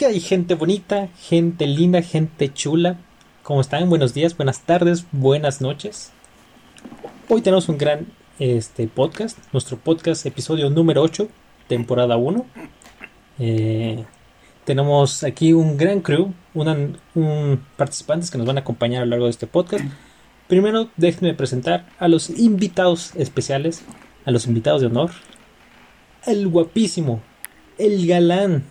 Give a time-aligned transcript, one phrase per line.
[0.00, 2.96] que hay gente bonita, gente linda, gente chula.
[3.42, 3.90] ¿Cómo están?
[3.90, 6.10] Buenos días, buenas tardes, buenas noches.
[7.28, 8.06] Hoy tenemos un gran
[8.38, 11.28] este, podcast, nuestro podcast episodio número 8,
[11.68, 12.46] temporada 1.
[13.40, 14.02] Eh,
[14.64, 19.26] tenemos aquí un gran crew, un participantes que nos van a acompañar a lo largo
[19.26, 19.84] de este podcast.
[20.48, 23.82] Primero, déjenme presentar a los invitados especiales,
[24.24, 25.10] a los invitados de honor.
[26.24, 27.20] El guapísimo,
[27.76, 28.64] el galán,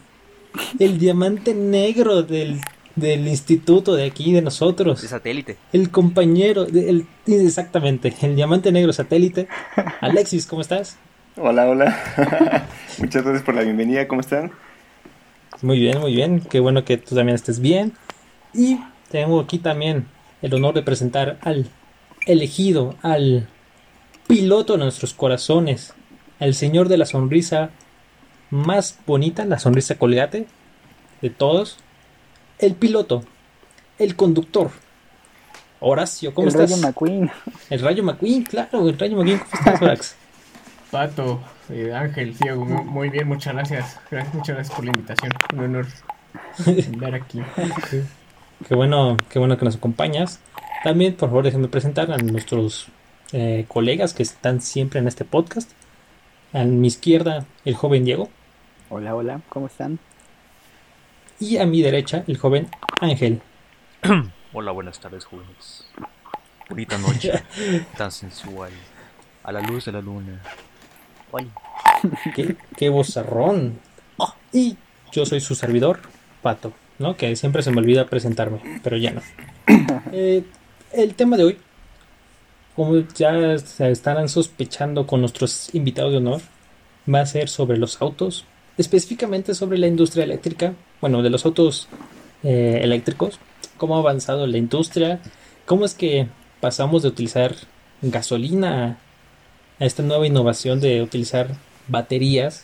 [0.79, 2.59] el diamante negro del,
[2.97, 5.01] instituto de aquí, de nosotros.
[5.01, 5.57] De satélite.
[5.73, 9.47] El compañero, el, exactamente, el diamante negro satélite.
[10.01, 10.97] Alexis, ¿cómo estás?
[11.37, 11.97] Hola, hola.
[12.99, 14.51] Muchas gracias por la bienvenida, ¿cómo están?
[15.61, 16.41] Muy bien, muy bien.
[16.41, 17.93] Qué bueno que tú también estés bien.
[18.53, 20.07] Y tengo aquí también
[20.41, 21.67] el honor de presentar al
[22.25, 23.47] elegido, al
[24.27, 25.93] piloto de nuestros corazones,
[26.39, 27.71] al señor de la sonrisa
[28.49, 30.47] más bonita, la sonrisa colgate
[31.21, 31.77] de todos,
[32.59, 33.23] el piloto,
[33.97, 34.71] el conductor.
[35.81, 36.71] Horacio, ¿cómo estás?
[36.71, 37.31] El Rayo McQueen.
[37.69, 40.15] El Rayo McQueen, claro, el Rayo McQueen, ¿cómo estás, Max?
[40.91, 43.99] Pato, eh, Ángel, Ciego, muy bien, muchas gracias.
[44.09, 44.33] gracias.
[44.33, 45.31] Muchas gracias por la invitación.
[45.53, 45.85] Un honor
[46.65, 47.41] estar aquí.
[48.67, 50.39] Qué bueno, qué bueno que nos acompañas.
[50.83, 52.87] También, por favor, déjenme presentar a nuestros
[53.31, 55.71] eh, colegas que están siempre en este podcast.
[56.53, 58.29] A mi izquierda, el joven Diego.
[58.91, 59.99] Hola, hola, ¿cómo están?
[61.39, 62.67] Y a mi derecha, el joven
[62.99, 63.39] Ángel.
[64.53, 65.85] hola, buenas tardes, jóvenes.
[66.67, 67.33] Bonita noche,
[67.97, 68.71] tan sensual.
[69.43, 70.41] A la luz de la luna.
[72.35, 73.79] qué, qué vozarrón.
[74.51, 74.75] Y
[75.11, 75.99] yo soy su servidor,
[76.41, 77.15] Pato, ¿no?
[77.15, 79.21] Que siempre se me olvida presentarme, pero ya no.
[80.11, 80.43] Eh,
[80.91, 81.57] el tema de hoy,
[82.75, 86.41] como ya se estarán sospechando con nuestros invitados de honor,
[87.13, 88.45] va a ser sobre los autos,
[88.79, 91.89] específicamente sobre la industria eléctrica, bueno, de los autos
[92.43, 93.37] eh, eléctricos,
[93.77, 95.19] cómo ha avanzado la industria,
[95.65, 96.27] cómo es que
[96.61, 97.53] pasamos de utilizar
[98.01, 98.97] gasolina
[99.79, 101.49] a esta nueva innovación de utilizar
[101.89, 102.63] baterías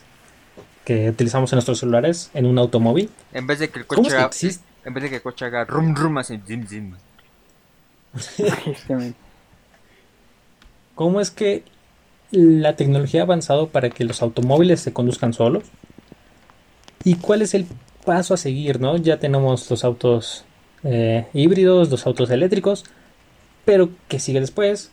[0.85, 3.09] que utilizamos en nuestros celulares en un automóvil.
[3.33, 4.29] En vez de que el coche haga,
[4.85, 6.93] en vez de que el coche haga rum rum hace zim zim.
[10.95, 11.65] ¿Cómo es que
[12.31, 15.65] la tecnología ha avanzado para que los automóviles se conduzcan solos?
[17.05, 17.65] ¿Y cuál es el
[18.03, 18.81] paso a seguir?
[18.81, 18.97] ¿no?
[18.97, 20.43] Ya tenemos los autos
[20.83, 22.83] eh, híbridos, los autos eléctricos,
[23.63, 24.91] pero ¿qué sigue después?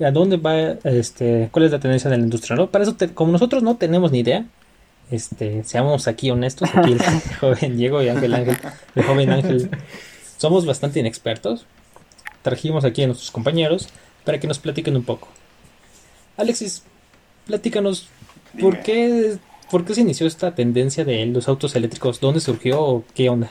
[0.00, 0.58] ¿A dónde va?
[0.84, 2.56] Este, ¿Cuál es la tendencia de la industria?
[2.56, 2.70] ¿no?
[2.70, 4.46] Para eso, como nosotros no tenemos ni idea,
[5.10, 7.02] este, seamos aquí honestos, aquí el
[7.40, 8.56] joven Diego y Ángel Ángel,
[8.94, 9.70] el joven Ángel,
[10.38, 11.66] somos bastante inexpertos,
[12.42, 13.88] trajimos aquí a nuestros compañeros
[14.24, 15.28] para que nos platiquen un poco.
[16.38, 16.84] Alexis,
[17.46, 18.08] platícanos,
[18.58, 19.36] ¿por qué,
[19.70, 22.20] ¿por qué se inició esta tendencia de los autos eléctricos?
[22.20, 23.04] ¿Dónde surgió?
[23.14, 23.50] ¿Qué onda?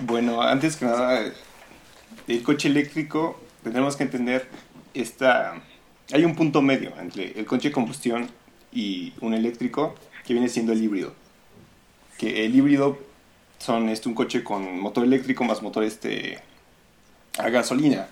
[0.00, 1.32] Bueno, antes que nada,
[2.26, 4.48] el coche eléctrico, tenemos que entender,
[4.94, 5.62] esta,
[6.12, 8.28] hay un punto medio entre el coche de combustión
[8.72, 11.14] y un eléctrico que viene siendo el híbrido.
[12.18, 12.98] Que el híbrido
[13.58, 16.38] son este, un coche con motor eléctrico más motor este,
[17.38, 18.08] a gasolina.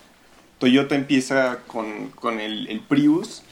[0.59, 3.43] Toyota empieza con, con el, el, Prius,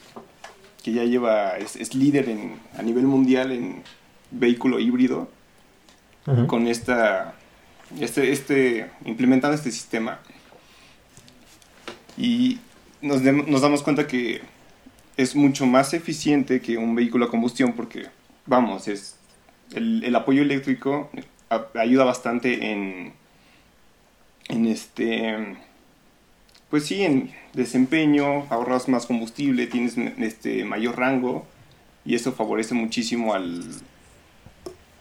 [0.87, 3.83] que ya lleva, es, líder en, a nivel mundial en
[4.31, 5.29] vehículo híbrido,
[6.47, 7.35] con esta,
[7.99, 10.21] este, este, implementando este sistema.
[12.17, 12.61] Y
[13.03, 14.43] nos, nos damos cuenta que
[15.17, 18.07] es mucho más eficiente que un vehículo a combustión porque,
[18.47, 19.17] vamos, es
[19.75, 21.11] el, el apoyo eléctrico
[21.75, 23.13] ayuda bastante en,
[24.51, 25.57] en este
[26.71, 31.47] pues sí, en desempeño, ahorras más combustible, tienes este mayor rango
[32.05, 33.65] y eso favorece muchísimo al,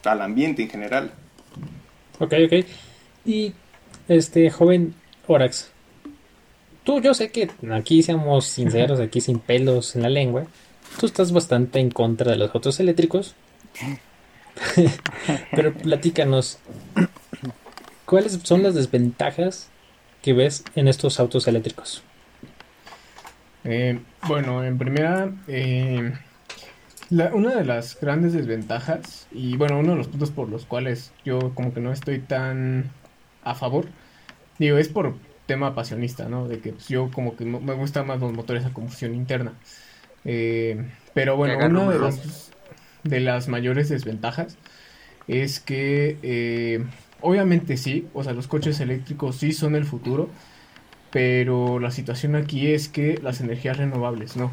[0.04, 1.12] al ambiente en general.
[2.20, 2.66] Ok, ok.
[3.26, 3.54] Y
[4.08, 4.94] este joven
[5.28, 5.72] Orax,
[6.84, 10.46] tú yo sé que aquí seamos sinceros, aquí sin pelos en la lengua,
[11.00, 13.36] tú estás bastante en contra de los autos eléctricos.
[15.52, 16.60] Pero platícanos,
[18.06, 19.70] ¿cuáles son las desventajas
[20.26, 22.02] que ves en estos autos eléctricos?
[23.64, 26.14] Eh, bueno, en primera, eh,
[27.12, 31.54] una de las grandes desventajas y bueno, uno de los puntos por los cuales yo
[31.54, 32.90] como que no estoy tan
[33.44, 33.86] a favor,
[34.58, 35.14] digo, es por
[35.46, 36.48] tema pasionista, ¿no?
[36.48, 39.54] De que pues, yo como que me gustan más los motores a combustión interna.
[40.24, 42.52] Eh, pero bueno, una de las,
[43.04, 44.58] de las mayores desventajas
[45.28, 46.88] es que
[47.26, 50.30] obviamente sí, o sea, los coches eléctricos sí son el futuro,
[51.12, 54.52] pero la situación aquí es que las energías renovables no,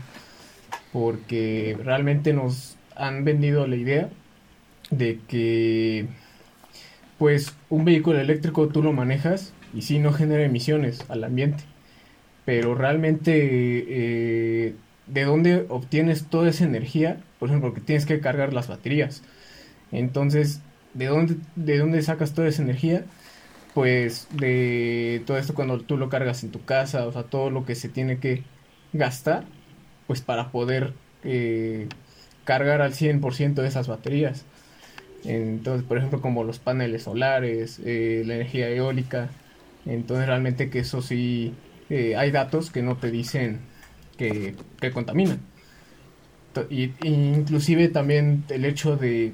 [0.92, 4.10] porque realmente nos han vendido la idea
[4.90, 6.06] de que
[7.18, 11.64] pues un vehículo eléctrico tú lo manejas y sí no genera emisiones al ambiente.
[12.44, 13.32] Pero realmente,
[13.88, 14.74] eh,
[15.06, 17.18] ¿de dónde obtienes toda esa energía?
[17.38, 19.22] Por ejemplo, porque tienes que cargar las baterías.
[19.92, 20.60] Entonces,
[20.94, 23.04] ¿de dónde, ¿de dónde sacas toda esa energía?
[23.74, 27.64] Pues de todo esto cuando tú lo cargas en tu casa, o sea, todo lo
[27.64, 28.44] que se tiene que
[28.92, 29.44] gastar,
[30.06, 30.94] pues para poder
[31.24, 31.88] eh,
[32.44, 34.44] cargar al 100% de esas baterías.
[35.24, 39.30] Entonces, por ejemplo, como los paneles solares, eh, la energía eólica.
[39.86, 41.54] Entonces, realmente que eso sí,
[41.90, 43.60] eh, hay datos que no te dicen
[44.16, 45.40] que, que contaminan.
[46.70, 49.32] Y, inclusive también el hecho de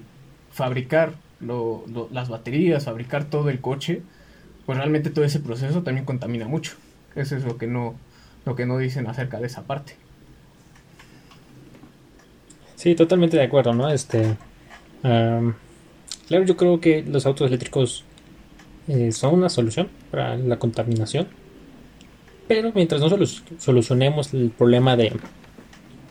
[0.51, 4.03] fabricar las baterías, fabricar todo el coche,
[4.67, 6.73] pues realmente todo ese proceso también contamina mucho.
[7.15, 7.95] Eso es lo que no,
[8.45, 9.95] lo que no dicen acerca de esa parte.
[12.77, 13.91] Sí, totalmente de acuerdo, ¿no?
[13.91, 14.37] Este,
[15.03, 18.05] claro, yo creo que los autos eléctricos
[18.87, 21.29] eh, son una solución para la contaminación,
[22.47, 23.11] pero mientras no
[23.59, 25.13] solucionemos el problema de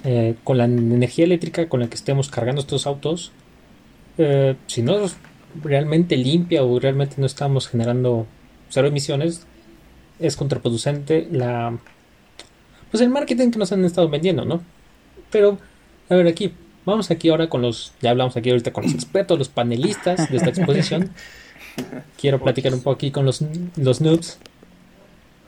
[0.03, 3.31] eh, con la energía eléctrica con la que estemos cargando estos autos,
[4.17, 5.15] eh, si no es
[5.63, 8.25] realmente limpia o realmente no estamos generando
[8.69, 9.45] cero emisiones,
[10.19, 11.77] es contraproducente la
[12.91, 14.61] pues el marketing que nos han estado vendiendo, ¿no?
[15.29, 15.57] Pero
[16.09, 16.53] a ver, aquí,
[16.85, 20.37] vamos aquí ahora con los, ya hablamos aquí ahorita con los expertos, los panelistas de
[20.37, 21.11] esta exposición.
[22.19, 23.43] Quiero platicar un poco aquí con los,
[23.75, 24.39] los noobs.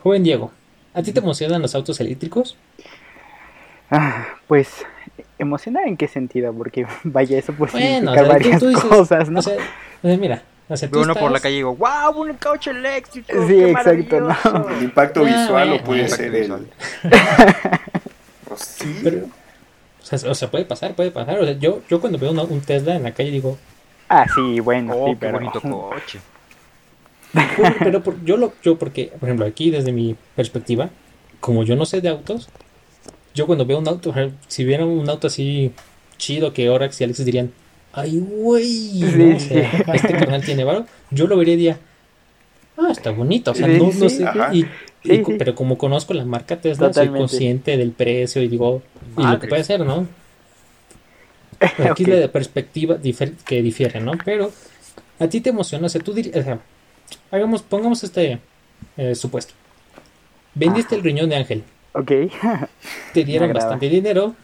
[0.02, 0.52] Joven Diego,
[0.94, 2.56] ¿a ti te emocionan los autos eléctricos?
[3.90, 4.86] Ah, pues,
[5.38, 6.52] ¿emocionar en qué sentido?
[6.52, 9.40] Porque, vaya, eso puede bueno, significar varias cosas, ¿no?
[9.40, 9.56] O sea,
[10.02, 13.46] mira, o sea, uno por la calle y digo, wow, un coche eléctrico.
[13.48, 14.68] Sí, exacto, ¿no?
[14.70, 16.48] El impacto visual o puede ser el...
[18.48, 19.00] pues, sí.
[19.02, 19.26] Pero,
[20.28, 21.40] o sea, puede pasar, puede pasar.
[21.40, 23.58] O sea, yo, yo cuando veo un Tesla en la calle digo...
[24.08, 26.20] Ah, sí, bueno, oh, sí, qué bonito coche.
[27.80, 30.90] Pero, yo lo, yo porque, por ejemplo, aquí desde mi perspectiva,
[31.40, 32.48] como yo no sé de autos,
[33.34, 34.12] yo cuando veo un auto,
[34.48, 35.72] si viera un auto así
[36.16, 37.52] chido que Orax y Alexis dirían,
[37.92, 41.78] ay, güey, este canal tiene varo, yo lo vería y diría,
[42.76, 44.66] ah, está bonito, o sea, no, no sé, y,
[45.38, 48.82] pero como conozco la marca Tesla, soy consciente del precio y digo,
[49.16, 50.06] y lo que puede hacer, ¿no?
[51.60, 52.06] Aquí okay.
[52.06, 52.98] la perspectiva
[53.44, 54.12] que difiere, ¿no?
[54.24, 54.50] Pero
[55.18, 56.58] a ti te emociona, o sea, tú dirías, o sea,
[57.30, 58.40] hagamos, pongamos este
[58.96, 59.54] eh, supuesto.
[60.54, 61.64] Vendiste el riñón de Ángel.
[61.92, 62.12] Ok.
[63.14, 64.34] te dieron bastante dinero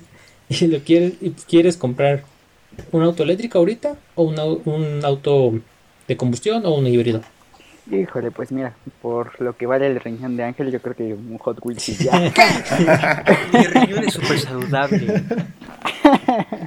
[0.48, 2.24] y lo quieres, y quieres comprar
[2.92, 5.54] un auto eléctrico ahorita o un auto
[6.08, 7.22] de combustión o un híbrido.
[7.90, 11.38] Híjole, pues mira, por lo que vale el riñón de Ángel, yo creo que un
[11.38, 12.18] Hot Wheels y ya.
[13.52, 15.22] Mi riñón es súper saludable.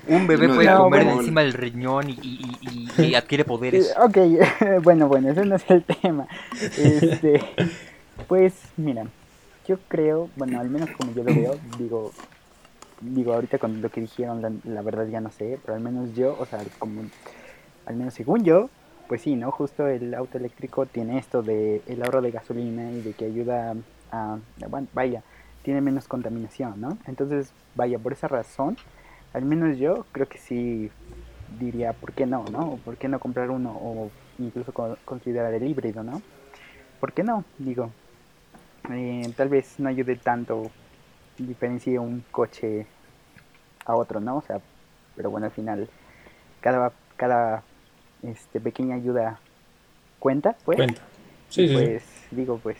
[0.07, 3.93] Un bebé puede comer encima del riñón y, adquiere poderes.
[4.01, 4.17] Ok,
[4.81, 6.25] bueno, bueno, ese no es el tema.
[6.77, 7.41] Este,
[8.27, 9.05] pues mira,
[9.69, 12.11] yo creo, bueno, al menos como yo lo veo, digo,
[13.01, 16.35] digo ahorita con lo que dijeron, la, verdad ya no sé, pero al menos yo,
[16.39, 17.03] o sea, como,
[17.85, 18.71] al menos según yo,
[19.07, 19.51] pues sí, ¿no?
[19.51, 23.75] Justo el auto eléctrico tiene esto de el ahorro de gasolina y de que ayuda
[24.11, 25.21] a, bueno, vaya,
[25.61, 26.97] tiene menos contaminación, ¿no?
[27.05, 28.75] Entonces, vaya, por esa razón,
[29.33, 30.89] al menos yo creo que sí
[31.59, 32.79] diría, ¿por qué no, no?
[32.83, 34.09] ¿Por qué no comprar uno o
[34.39, 34.73] incluso
[35.05, 36.23] considerar el híbrido, ¿no?
[36.99, 37.43] ¿Por qué no?
[37.59, 37.91] Digo,
[38.91, 40.71] eh, tal vez no ayude tanto,
[41.37, 42.85] diferencie un coche
[43.85, 44.37] a otro, ¿no?
[44.37, 44.59] O sea,
[45.15, 45.89] pero bueno, al final,
[46.61, 47.63] cada, cada
[48.23, 49.39] este pequeña ayuda
[50.19, 50.77] cuenta, pues.
[50.77, 51.01] Cuenta.
[51.53, 52.77] pues digo, pues,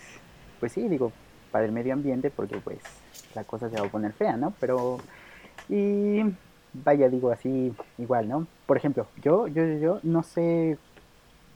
[0.60, 1.12] pues sí, digo,
[1.52, 2.80] para el medio ambiente, porque pues
[3.36, 4.54] la cosa se va a poner fea, ¿no?
[4.60, 5.00] Pero,
[5.68, 6.22] y
[6.74, 8.48] vaya, digo así, igual, ¿no?
[8.66, 10.78] Por ejemplo, yo, yo, yo no sé,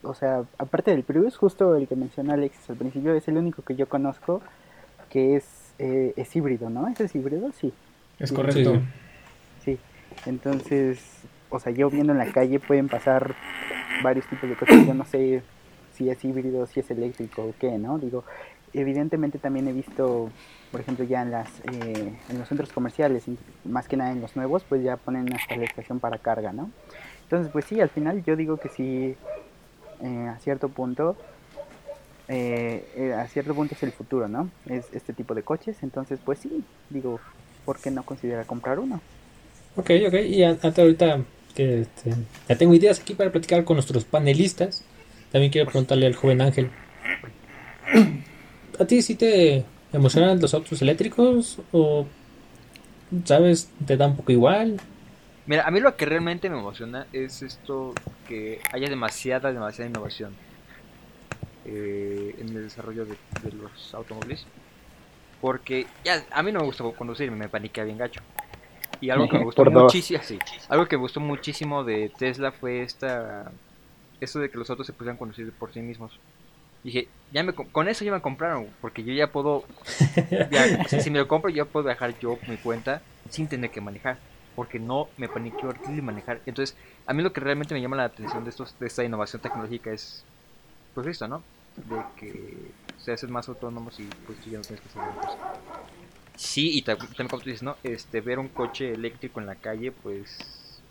[0.03, 3.63] o sea, aparte del Prius, justo el que mencionó Alex al principio, es el único
[3.63, 4.41] que yo conozco
[5.09, 6.87] que es, eh, es híbrido, ¿no?
[6.87, 7.51] ¿Ese es híbrido?
[7.51, 7.73] Sí.
[8.19, 8.81] Es correcto.
[9.63, 9.77] sí.
[10.25, 10.99] Entonces,
[11.49, 13.35] o sea, yo viendo en la calle pueden pasar
[14.01, 15.43] varios tipos de coches, yo no sé
[15.93, 17.99] si es híbrido, si es eléctrico o qué, ¿no?
[17.99, 18.23] Digo,
[18.73, 20.29] evidentemente también he visto,
[20.71, 23.25] por ejemplo, ya en las eh, en los centros comerciales,
[23.65, 26.71] más que nada en los nuevos, pues ya ponen hasta la estación para carga, ¿no?
[27.23, 29.15] Entonces, pues sí, al final yo digo que sí,
[30.03, 31.15] eh, a cierto punto,
[32.27, 34.49] eh, a cierto punto es el futuro, ¿no?
[34.65, 37.19] Es este tipo de coches, entonces, pues sí, digo,
[37.65, 39.01] ¿por qué no considerar comprar uno?
[39.75, 41.21] Ok, ok, y hasta ahorita
[41.55, 42.13] que este,
[42.49, 44.83] ya tengo ideas aquí para platicar con nuestros panelistas.
[45.31, 46.69] También quiero preguntarle al joven Ángel.
[48.79, 51.59] ¿A ti sí te emocionan los autos eléctricos?
[51.71, 52.05] ¿O,
[53.25, 54.79] sabes, te da un poco igual?
[55.45, 57.93] Mira, a mí lo que realmente me emociona es esto
[58.27, 60.33] que haya demasiada, demasiada innovación
[61.65, 63.17] eh, en el desarrollo de,
[63.51, 64.45] los automóviles.
[65.41, 68.21] Porque ya, a mí no me gusta conducir, me paniquea bien gacho.
[69.01, 70.21] Y algo que me gustó muchísimo,
[70.69, 73.51] algo que me gustó muchísimo de Tesla fue esta,
[74.21, 76.17] esto de que los autos se pudieran conducir por sí mismos.
[76.85, 79.65] Dije, ya me, con eso ya me compraron, porque yo ya puedo,
[80.87, 84.17] si me lo compro, yo puedo dejar yo mi cuenta sin tener que manejar
[84.55, 86.41] porque no me paniqueo horrible manejar.
[86.45, 89.41] Entonces, a mí lo que realmente me llama la atención de, estos, de esta innovación
[89.41, 90.23] tecnológica es,
[90.93, 91.43] pues esto, ¿no?
[91.75, 95.37] De que se hacen más autónomos y pues ya no tienes que hacer cosas.
[96.35, 97.77] Sí, y también como tú dices, ¿no?
[97.83, 100.81] Este, ver un coche eléctrico en la calle, pues...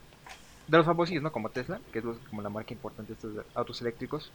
[0.69, 1.33] De los famosos, ¿no?
[1.33, 4.31] Como Tesla, que es como la marca importante de estos autos eléctricos.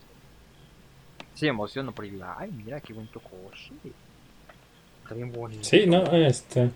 [1.34, 3.72] Sí, emociono porque digo, ay, mira qué bonito coche.
[5.04, 5.64] Está bien bonito.
[5.64, 6.72] Sí, no, este...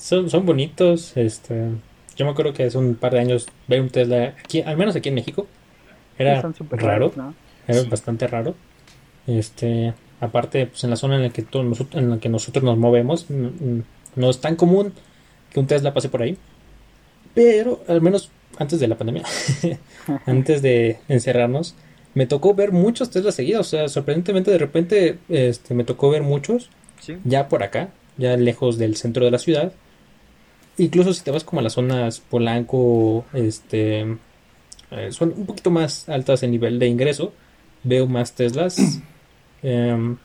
[0.00, 1.68] Son, son bonitos, este...
[2.16, 4.96] Yo me acuerdo que hace un par de años ver un Tesla, aquí, al menos
[4.96, 5.46] aquí en México,
[6.18, 7.12] era raro,
[7.66, 8.54] era bastante raro.
[9.26, 12.76] Este, aparte, pues en la zona en la que todos en la que nosotros nos
[12.76, 14.92] movemos, no, es tan común
[15.50, 16.36] que un Tesla pase por ahí.
[17.32, 19.22] Pero al menos antes de la pandemia,
[20.26, 21.74] antes de encerrarnos,
[22.12, 23.68] me tocó ver muchos Tesla seguidos.
[23.68, 26.68] O sea, sorprendentemente de repente este, me tocó ver muchos
[27.24, 29.72] ya por acá, ya lejos del centro de la ciudad.
[30.80, 34.16] Incluso si te vas como a las zonas Polanco, este,
[34.90, 37.34] eh, son un poquito más altas en nivel de ingreso,
[37.84, 38.76] veo más Teslas.
[39.62, 40.16] Em,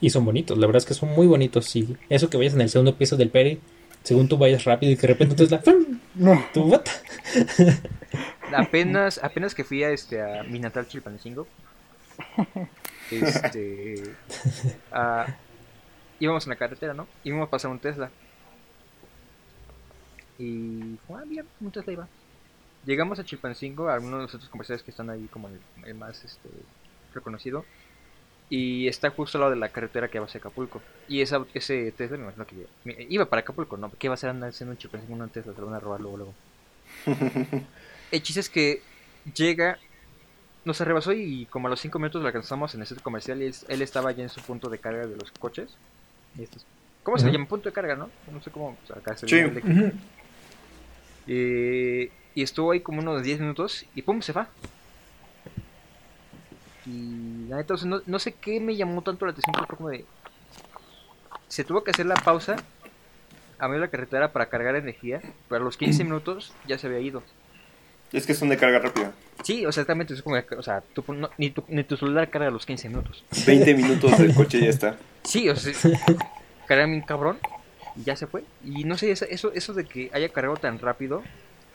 [0.00, 1.76] y son bonitos, la verdad es que son muy bonitos.
[1.76, 3.60] Y eso que vayas en el segundo piso del Peri,
[4.02, 5.62] según tú vayas rápido y que de repente Tesla,
[6.52, 6.80] ¿Tu
[8.56, 11.46] apenas, apenas que fui a, este, a mi natal Chilpancingo,
[13.12, 14.02] este,
[16.18, 17.06] íbamos en la carretera, ¿no?
[17.22, 18.10] Íbamos a pasar un Tesla.
[20.38, 22.08] Y ah, bien, un Tesla iba.
[22.84, 25.48] Llegamos a Chilpancingo, a algunos de los otros comerciales que están ahí como
[25.84, 26.48] el, más este,
[27.14, 27.64] reconocido.
[28.48, 30.80] Y está justo al lado de la carretera que va hacia Acapulco.
[31.08, 32.66] Y esa, ese Tesla me imagino que
[33.08, 33.90] iba para Acapulco, ¿no?
[33.98, 35.52] ¿Qué va a hacer andar haciendo un Chilpancingo una Tesla?
[35.52, 36.34] Se lo van a robar luego, luego.
[38.12, 38.82] el chiste es que
[39.34, 39.78] llega,
[40.64, 43.46] nos arrebasó y como a los 5 minutos lo alcanzamos en el centro comercial y
[43.46, 45.76] él, estaba ya en su punto de carga de los coches.
[47.02, 47.46] ¿Cómo se llama?
[47.46, 48.10] Punto de carga, ¿no?
[48.32, 48.76] No sé cómo.
[48.94, 49.26] acá se
[51.26, 54.48] eh, y estuvo ahí como unos 10 minutos y pum, se va.
[56.84, 57.74] Y la neta,
[58.06, 60.04] no, sé qué me llamó tanto la atención, pero como de...
[61.48, 62.56] Se tuvo que hacer la pausa
[63.58, 66.86] a medio de la carretera para cargar energía, pero a los 15 minutos ya se
[66.86, 67.22] había ido.
[68.12, 69.12] Es que son de carga rápida.
[69.42, 70.82] Sí, o sea, exactamente, es como, o sea,
[71.38, 73.24] ni, tu, ni, tu, celular carga a los 15 minutos.
[73.46, 74.96] 20 minutos del coche ya está.
[75.24, 75.72] Sí, o sea,
[76.66, 77.38] carga un cabrón
[78.04, 78.44] ya se fue.
[78.64, 81.22] Y no sé, eso, eso de que haya cargado tan rápido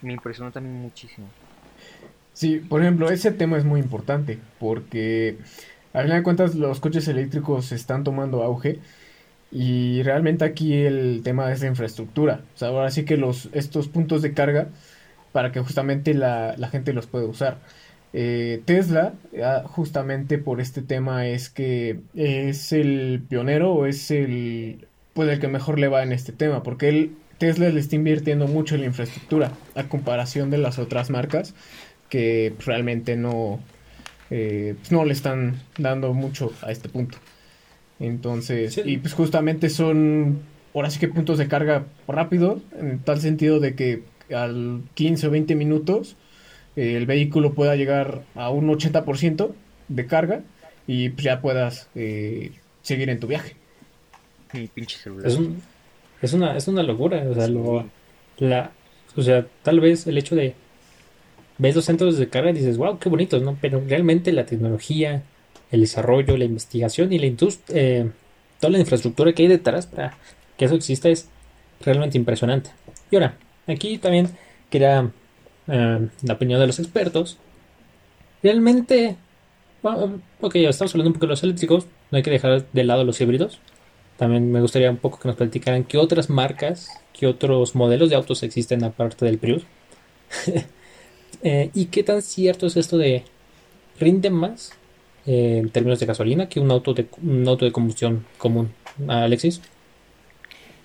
[0.02, 1.28] me impresionó también muchísimo.
[2.32, 5.36] Sí, por ejemplo, ese tema es muy importante porque
[5.92, 8.78] a final de cuentas los coches eléctricos están tomando auge
[9.50, 12.40] y realmente aquí el tema es de infraestructura.
[12.54, 14.68] O sea, ahora sí que los, estos puntos de carga
[15.32, 17.58] para que justamente la, gente los pueda usar.
[18.14, 24.86] Eh, Tesla, ah, justamente por este tema, es que es el pionero o es el,
[25.14, 28.46] pues el que mejor le va en este tema, porque él Tesla le está invirtiendo
[28.46, 31.54] mucho en la infraestructura a comparación de las otras marcas
[32.08, 33.58] que realmente no,
[34.30, 37.18] eh, pues no le están dando mucho a este punto.
[37.98, 40.40] Entonces, y pues justamente son,
[40.74, 44.02] ahora sí que puntos de carga rápido, en tal sentido de que
[44.32, 46.16] al 15 o 20 minutos
[46.76, 49.52] eh, el vehículo pueda llegar a un 80%
[49.88, 50.42] de carga
[50.86, 52.52] y pues ya puedas eh,
[52.82, 53.56] seguir en tu viaje.
[54.52, 55.26] Mi pinche celular.
[56.20, 57.24] Es una, es una locura.
[57.28, 57.48] O sea,
[58.38, 58.70] la,
[59.16, 60.54] o sea, tal vez el hecho de
[61.58, 63.56] ves los centros de carga y dices, wow, qué bonitos, ¿no?
[63.60, 65.22] Pero realmente la tecnología,
[65.70, 68.10] el desarrollo, la investigación y la industria, eh,
[68.58, 70.16] toda la infraestructura que hay detrás para
[70.56, 71.28] que eso exista es
[71.80, 72.70] realmente impresionante.
[73.10, 74.30] Y ahora, aquí también
[74.70, 75.10] quería
[75.68, 77.38] eh, la opinión de los expertos.
[78.42, 79.16] Realmente,
[79.82, 83.20] ok, estamos hablando un poco de los eléctricos, no hay que dejar de lado los
[83.20, 83.60] híbridos.
[84.22, 88.14] También me gustaría un poco que nos platicaran qué otras marcas, qué otros modelos de
[88.14, 89.64] autos existen aparte del Prius.
[91.44, 93.24] Eh, y qué tan cierto es esto de
[93.98, 94.74] rinde más
[95.26, 98.70] eh, en términos de gasolina que un auto de, un auto de combustión común.
[99.08, 99.60] Alexis.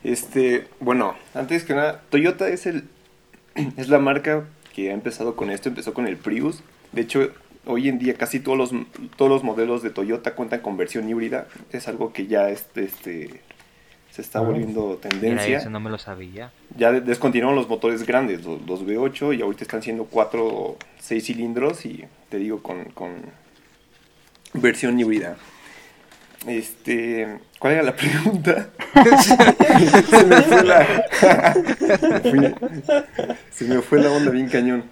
[0.03, 2.85] Este, bueno, antes que nada, Toyota es el
[3.77, 6.63] es la marca que ha empezado con esto, empezó con el Prius.
[6.91, 7.31] De hecho,
[7.67, 8.71] hoy en día casi todos los,
[9.15, 11.47] todos los modelos de Toyota cuentan con versión híbrida.
[11.71, 13.41] Es algo que ya este, este
[14.11, 14.43] se está Ah.
[14.43, 15.57] volviendo Mira, tendencia.
[15.59, 16.51] eso no me lo sabía.
[16.75, 21.23] Ya de- descontinuaron los motores grandes, los, los V8, y ahorita están siendo 4 6
[21.25, 23.11] cilindros y te digo con, con
[24.53, 25.35] versión híbrida.
[26.47, 28.69] Este, ¿cuál era la pregunta?
[30.09, 30.85] se me fue la
[33.51, 34.83] se me fue la onda bien cañón.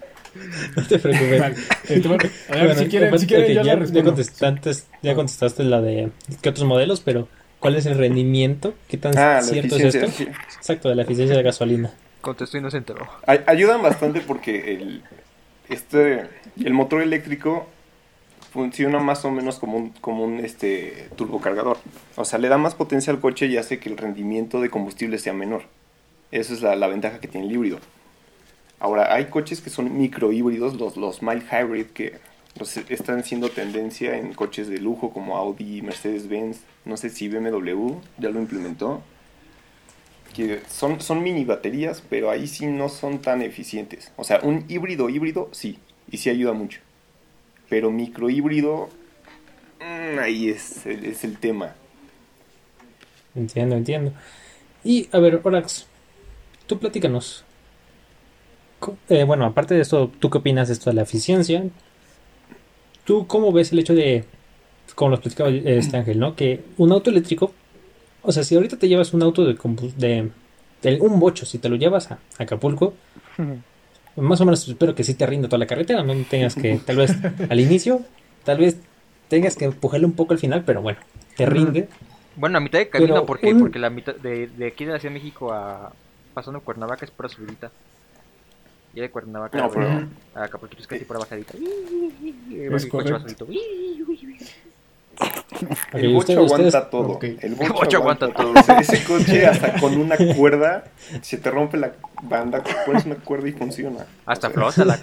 [0.76, 1.40] No te preocupes.
[1.40, 1.56] Vale.
[1.88, 2.30] Eh, a- ver,
[2.66, 4.04] Bueno, si yo ya, la ya respondo.
[4.04, 4.70] contestaste,
[5.02, 6.10] ya contestaste la de
[6.42, 7.28] qué otros modelos, pero
[7.60, 8.74] ¿cuál es el rendimiento?
[8.88, 10.06] ¿Qué tan Ah, cierto es esto?
[10.56, 11.92] Exacto, de la eficiencia de gasolina.
[12.20, 13.06] Contestó y no se enteró.
[13.26, 15.02] Ay- Ayudan bastante porque el,
[15.68, 16.26] este,
[16.64, 17.66] el motor eléctrico
[18.52, 21.78] funciona más o menos como un, como un este, turbocargador.
[22.16, 25.18] O sea, le da más potencia al coche y hace que el rendimiento de combustible
[25.18, 25.62] sea menor.
[26.32, 27.78] Esa es la, la ventaja que tiene el híbrido.
[28.78, 32.18] Ahora, hay coches que son microhíbridos, los, los mild hybrid, que
[32.56, 36.60] pues, están siendo tendencia en coches de lujo como Audi, Mercedes-Benz.
[36.84, 39.02] No sé si BMW ya lo implementó
[40.36, 44.12] que son, son mini baterías, pero ahí sí no son tan eficientes.
[44.16, 45.78] O sea, un híbrido híbrido sí,
[46.10, 46.80] y sí ayuda mucho.
[47.70, 48.90] Pero micro híbrido,
[49.80, 51.74] mm, ahí es, es el tema.
[53.34, 54.12] Entiendo, entiendo.
[54.84, 55.86] Y a ver, Orax,
[56.66, 57.44] tú platícanos.
[59.08, 61.64] Eh, bueno, aparte de esto, ¿tú qué opinas de esto de la eficiencia?
[63.04, 64.24] ¿Tú cómo ves el hecho de,
[64.94, 66.34] como nos platicaba este Ángel, ¿no?
[66.36, 67.52] Que un auto eléctrico,
[68.22, 69.54] o sea, si ahorita te llevas un auto de,
[69.96, 70.30] de,
[70.82, 72.94] de un bocho, si te lo llevas a Acapulco,
[74.16, 76.96] más o menos espero que sí te rinda toda la carretera, no tengas que, tal
[76.96, 77.12] vez
[77.48, 78.00] al inicio,
[78.44, 78.76] tal vez
[79.28, 80.98] tengas que empujarle un poco al final, pero bueno,
[81.36, 81.88] te rinde.
[82.36, 83.48] Bueno, a mitad de camino, Pero ¿por qué?
[83.48, 85.92] un- Porque la mitad de, de aquí de la Ciudad de México a
[86.34, 87.70] pasando Cuernavaca es pura subidita.
[88.96, 91.52] Y de Cuernavaca No, pero- a Acapulco es casi pura bajadita.
[91.56, 92.96] Es El correcto.
[96.12, 97.08] bocho aguanta todo.
[97.12, 97.24] ok.
[97.40, 98.78] El bocho, bocho aguanta, aguanta todo.
[98.80, 100.84] Ese coche hasta con una cuerda,
[101.22, 104.06] se te rompe la banda, pones una cuerda y funciona.
[104.24, 104.94] Hasta flota la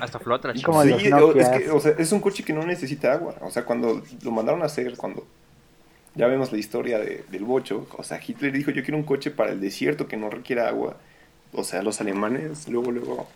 [0.00, 0.54] hasta flota la.
[0.54, 3.34] Sí, o- es, que, o sea, es un coche que no necesita agua.
[3.40, 5.26] O sea, cuando lo mandaron a hacer, cuando
[6.14, 9.30] ya vemos la historia de- del bocho, o sea, Hitler dijo, yo quiero un coche
[9.30, 10.96] para el desierto que no requiera agua.
[11.52, 13.28] O sea, los alemanes luego, luego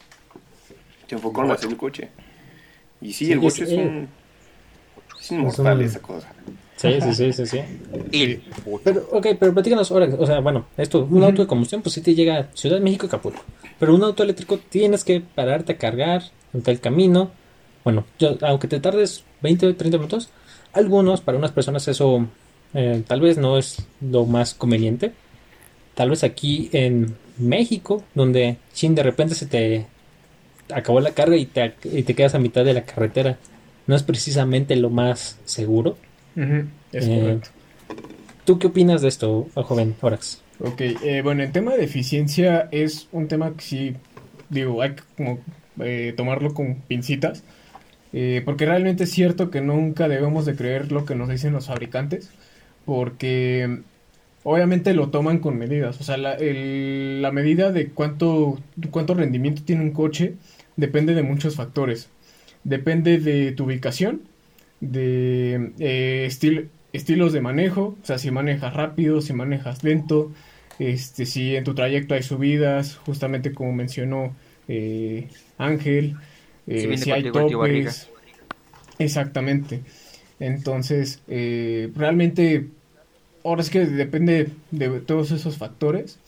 [1.08, 2.08] se enfocaron a hacer el coche.
[3.00, 4.08] Y sí, Sí, el bocho es- es un...
[5.20, 6.32] Es inmortal un- esa cosa.
[6.76, 8.40] Sí, sí, sí, sí, sí.
[8.82, 12.00] Pero, ok, pero platícanos ahora, o sea, bueno, esto, un auto de combustión, pues sí
[12.02, 13.42] te llega a Ciudad de México, Acapulco.
[13.78, 16.22] Pero un auto eléctrico tienes que pararte a cargar
[16.52, 17.30] en el camino.
[17.84, 20.30] Bueno, yo- aunque te tardes 20 o 30 minutos,
[20.72, 22.26] algunos, para unas personas eso
[22.74, 25.12] eh, tal vez no es lo más conveniente.
[25.94, 29.86] Tal vez aquí en México, donde chin, de repente se te
[30.72, 33.38] acabó la carga y te, y te quedas a mitad de la carretera,
[33.86, 35.98] no es precisamente lo más seguro.
[36.92, 37.50] Es Eh, correcto.
[38.44, 40.42] ¿Tú qué opinas de esto, joven Orax?
[40.58, 43.96] Ok, eh, bueno, en tema de eficiencia es un tema que sí,
[44.48, 45.40] digo, hay que como
[45.80, 47.44] eh, tomarlo con pincitas,
[48.12, 51.66] eh, porque realmente es cierto que nunca debemos de creer lo que nos dicen los
[51.66, 52.30] fabricantes,
[52.84, 53.82] porque
[54.44, 58.60] obviamente lo toman con medidas, o sea, la, el- la medida de cuánto,
[58.92, 60.36] cuánto rendimiento tiene un coche
[60.76, 62.10] depende de muchos factores,
[62.64, 64.22] depende de tu ubicación,
[64.80, 70.32] de eh, estil- estilos de manejo, o sea, si manejas rápido, si manejas lento,
[70.78, 74.36] este, si en tu trayecto hay subidas, justamente como mencionó
[74.68, 75.28] eh,
[75.58, 76.16] Ángel,
[76.66, 78.10] eh, Si hay topes,
[78.98, 79.82] exactamente.
[80.40, 82.68] Entonces, eh, realmente,
[83.44, 86.20] ahora es que depende de todos esos factores.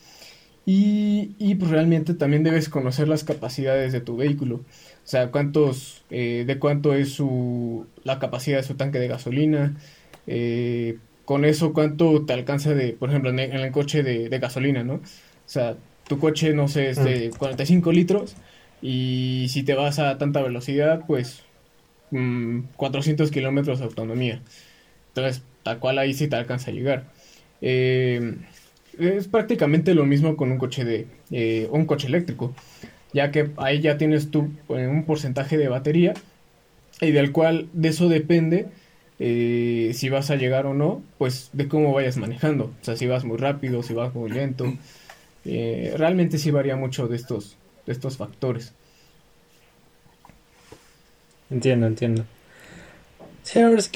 [0.65, 4.57] Y, y, pues realmente también debes conocer las capacidades de tu vehículo.
[4.57, 4.63] O
[5.05, 9.77] sea, cuántos, eh, de cuánto es su, la capacidad de su tanque de gasolina.
[10.27, 14.29] eh, con eso, cuánto te alcanza de, por ejemplo, en el, en el coche de,
[14.29, 14.95] de gasolina, ¿no?
[14.95, 15.01] O
[15.45, 15.77] sea,
[16.07, 18.37] tu coche, no sé, es de 45 litros.
[18.81, 21.45] Y si te vas a tanta velocidad, pues
[22.11, 24.43] mm, 400 kilómetros de autonomía.
[25.09, 27.03] Entonces, tal cual ahí sí te alcanza a llegar.
[27.59, 28.37] Eh,
[28.97, 32.55] es prácticamente lo mismo con un coche de eh, un coche eléctrico,
[33.11, 36.13] ya que ahí ya tienes tú eh, un porcentaje de batería
[37.01, 38.67] y del cual de eso depende
[39.19, 42.71] si vas a llegar o no, pues de cómo vayas manejando.
[42.81, 44.73] O sea, si vas muy rápido, si vas muy lento.
[45.43, 48.73] Realmente sí varía mucho de estos, de estos factores.
[51.49, 52.25] Entiendo, entiendo.
[53.43, 53.89] Sí, es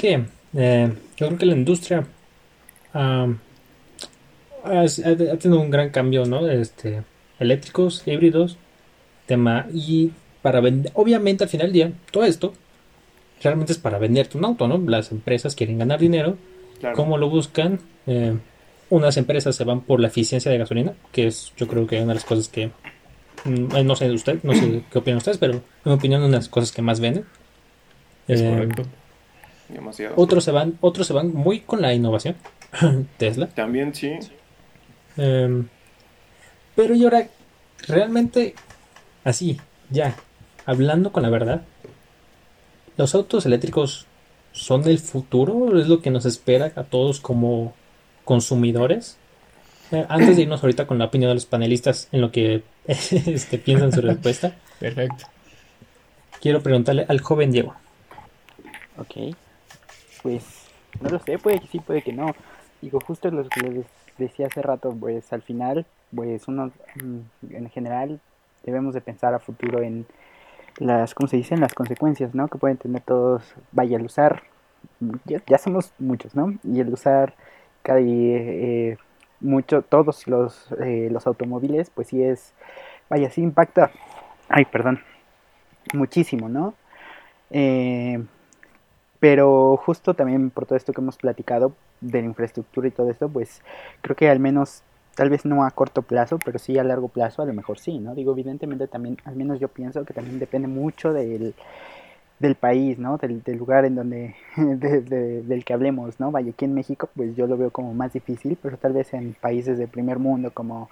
[0.55, 2.05] eh, yo creo que la industria
[2.93, 3.27] ha,
[4.63, 4.85] ha
[5.37, 6.47] tenido un gran cambio, ¿no?
[6.49, 7.03] Este,
[7.39, 8.57] eléctricos, híbridos,
[9.25, 10.11] tema, y
[10.41, 12.53] para vender, obviamente al final del día, todo esto
[13.41, 14.77] realmente es para venderte un auto, ¿no?
[14.77, 16.37] Las empresas quieren ganar dinero,
[16.79, 16.95] Claro.
[16.95, 17.79] ¿cómo lo buscan?
[18.07, 18.35] Eh,
[18.89, 22.07] unas empresas se van por la eficiencia de gasolina, que es yo creo que una
[22.07, 22.71] de las cosas que
[23.45, 26.31] mm, no sé de usted, no sé qué opinan ustedes, pero en mi opinión una
[26.31, 27.25] de las cosas que más venden.
[28.27, 28.83] Es Eh, correcto.
[29.73, 30.13] Demasiado.
[30.17, 32.35] otros se van, otros se van muy con la innovación.
[33.17, 33.47] Tesla.
[33.47, 34.13] También sí.
[35.17, 35.67] Em,
[36.75, 37.27] pero y ahora,
[37.87, 38.55] realmente,
[39.23, 40.15] así, ya,
[40.65, 41.63] hablando con la verdad,
[42.97, 44.07] ¿los autos eléctricos
[44.51, 45.79] son el futuro?
[45.79, 47.73] ¿Es lo que nos espera a todos como
[48.25, 49.17] consumidores?
[49.91, 53.57] Eh, antes de irnos ahorita con la opinión de los panelistas en lo que este,
[53.57, 55.25] piensan su respuesta, Perfecto.
[56.41, 57.75] quiero preguntarle al joven Diego.
[58.97, 59.35] Ok.
[60.21, 60.67] Pues
[61.01, 62.35] no lo sé, puede que sí, puede que no.
[62.81, 63.85] Digo, justo lo que les
[64.17, 68.19] decía hace rato, pues al final, pues uno mm, en general
[68.63, 70.05] debemos de pensar a futuro en
[70.77, 71.59] las, ¿cómo se dicen?
[71.59, 72.47] Las consecuencias, ¿no?
[72.47, 74.43] Que pueden tener todos, vaya, el usar,
[75.25, 76.53] ya, somos muchos, ¿no?
[76.63, 77.33] Y el usar
[77.83, 78.97] cada eh,
[79.39, 82.53] mucho, todos los, eh, los automóviles, pues sí es,
[83.09, 83.91] vaya, sí impacta,
[84.49, 85.01] ay, perdón,
[85.93, 86.73] muchísimo, ¿no?
[87.49, 88.23] Eh,
[89.21, 93.29] pero justo también por todo esto que hemos platicado de la infraestructura y todo esto,
[93.29, 93.61] pues
[94.01, 94.83] creo que al menos,
[95.15, 97.99] tal vez no a corto plazo, pero sí a largo plazo, a lo mejor sí,
[97.99, 98.15] ¿no?
[98.15, 101.55] Digo, evidentemente también, al menos yo pienso que también depende mucho del,
[102.39, 103.17] del país, ¿no?
[103.17, 106.31] Del, del lugar en donde, de- de- del que hablemos, ¿no?
[106.31, 109.33] Vaya, aquí en México, pues yo lo veo como más difícil, pero tal vez en
[109.39, 110.89] países de primer mundo como,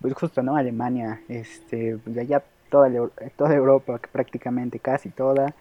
[0.00, 0.56] pues justo, ¿no?
[0.56, 5.54] Alemania, este, pues allá toda, la toda Europa, prácticamente casi toda,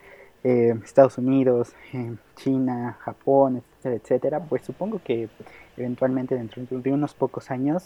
[0.46, 5.30] eh, Estados Unidos, eh, China, Japón, etcétera, etcétera, pues supongo que
[5.78, 7.84] eventualmente dentro de unos pocos años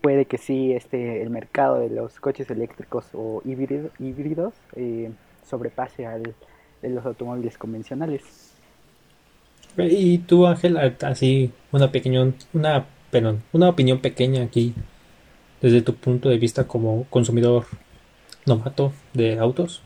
[0.00, 5.10] puede que sí este el mercado de los coches eléctricos o híbrido- híbridos eh,
[5.44, 6.22] sobrepase al
[6.82, 8.54] de los automóviles convencionales.
[9.76, 14.74] Y tú, Ángel, así una pequeña, una, perdón, una opinión pequeña aquí
[15.62, 17.66] desde tu punto de vista como consumidor
[18.46, 19.82] novato de autos.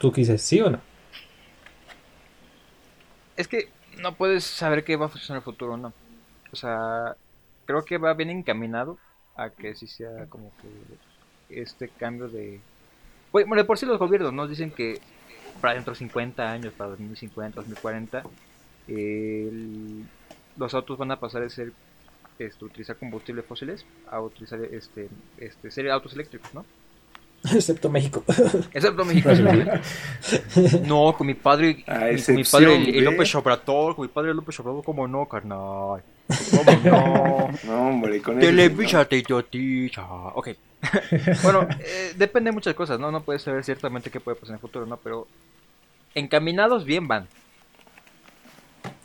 [0.00, 0.80] ¿Tú dices sí o no?
[3.36, 5.94] Es que no puedes saber qué va a funcionar en el futuro, ¿no?
[6.52, 7.16] O sea,
[7.66, 8.98] creo que va bien encaminado
[9.34, 10.68] a que sí sea como que
[11.48, 12.66] este cambio de...
[13.32, 15.04] Bueno, de por sí los gobiernos nos dicen que
[15.60, 18.28] para dentro de 50 años, para 2050, 2040,
[18.86, 20.10] el-
[20.56, 21.74] los autos van a pasar de ser
[22.38, 26.68] este, utilizar combustibles fósiles a utilizar este, este ser autos eléctricos, ¿no?
[27.54, 28.24] Excepto México.
[28.72, 29.30] Excepto México.
[30.84, 34.08] no, con mi padre, A mi- con mi excepción padre el, López Obrador, con mi
[34.12, 36.02] padre López Obrador, ¿cómo no, carnal?
[36.50, 37.48] ¿Cómo no?
[37.64, 38.46] No, hombre, con eso.
[38.48, 40.04] Televisa te idiotiza.
[40.34, 40.48] Ok.
[41.42, 43.10] bueno, eh, depende de muchas cosas, ¿no?
[43.10, 44.96] No puedes saber ciertamente qué puede pasar en el futuro, ¿no?
[44.98, 45.26] Pero
[46.14, 47.26] encaminados bien van.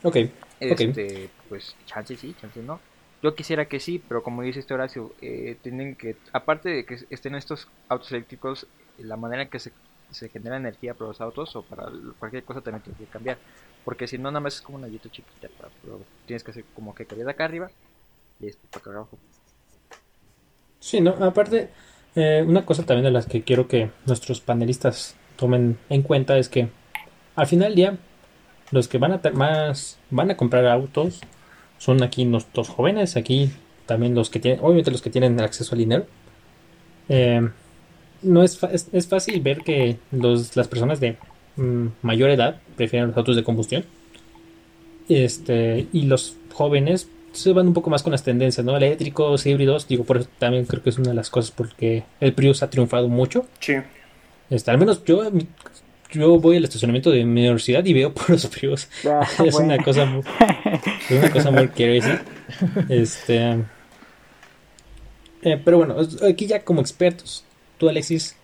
[0.04, 0.18] Ok.
[0.60, 2.80] Este, pues chance sí, chance no.
[3.24, 7.00] Yo quisiera que sí, pero como dice este Horacio, eh, tienen que, aparte de que
[7.10, 9.72] estén estos autos eléctricos, la manera en que se,
[10.12, 11.86] se genera energía para los autos o para
[12.20, 13.38] cualquier cosa también tiene que cambiar.
[13.86, 15.48] Porque si no, nada más es como una llanta chiquita,
[15.82, 17.72] pero tienes que hacer como que cabida acá arriba
[18.42, 19.18] y después para acá abajo.
[20.82, 21.70] Sí, no, aparte,
[22.16, 26.50] eh, una cosa también de las que quiero que nuestros panelistas tomen en cuenta es
[26.50, 26.68] que
[27.38, 27.98] al final del día,
[28.72, 31.22] los que van a más van a comprar autos
[31.84, 33.52] son aquí los jóvenes, aquí
[33.86, 36.06] también los que tienen, obviamente los que tienen acceso al dinero.
[37.10, 37.50] Eh,
[38.22, 41.18] no es, es, es fácil ver que los, las personas de
[41.58, 43.84] mm, mayor edad prefieren los autos de combustión.
[45.10, 48.78] Este, y los jóvenes se van un poco más con las tendencias, ¿no?
[48.78, 52.32] Eléctricos, híbridos, digo, por eso también creo que es una de las cosas porque el
[52.32, 53.46] Prius ha triunfado mucho.
[53.60, 53.74] Sí.
[54.50, 55.30] Este, al menos yo,
[56.14, 58.88] yo voy al estacionamiento de mi universidad y veo por los Prius.
[59.06, 59.74] Ah, es bueno.
[59.74, 60.24] una cosa muy,
[61.10, 62.12] es una cosa muy crazy.
[62.90, 63.64] Este,
[65.44, 65.96] eh, pero bueno,
[66.28, 67.44] aquí ya como expertos,
[67.78, 68.36] tú Alexis,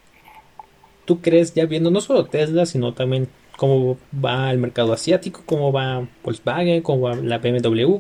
[1.05, 5.71] ¿tú crees ya viendo no solo Tesla, sino también cómo va el mercado asiático, cómo
[5.71, 7.99] va Volkswagen, cómo va la BMW?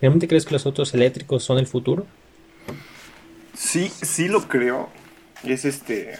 [0.00, 2.06] ¿Realmente crees que los autos eléctricos son el futuro?
[3.54, 4.88] Sí, sí lo creo.
[5.42, 6.18] Es este.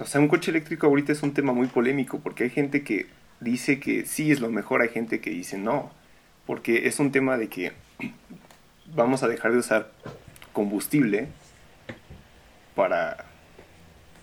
[0.00, 3.06] O sea, un coche eléctrico ahorita es un tema muy polémico porque hay gente que
[3.40, 5.90] dice que sí es lo mejor, hay gente que dice no.
[6.46, 7.72] Porque es un tema de que
[8.94, 9.90] vamos a dejar de usar
[10.52, 11.28] combustible
[12.74, 13.24] para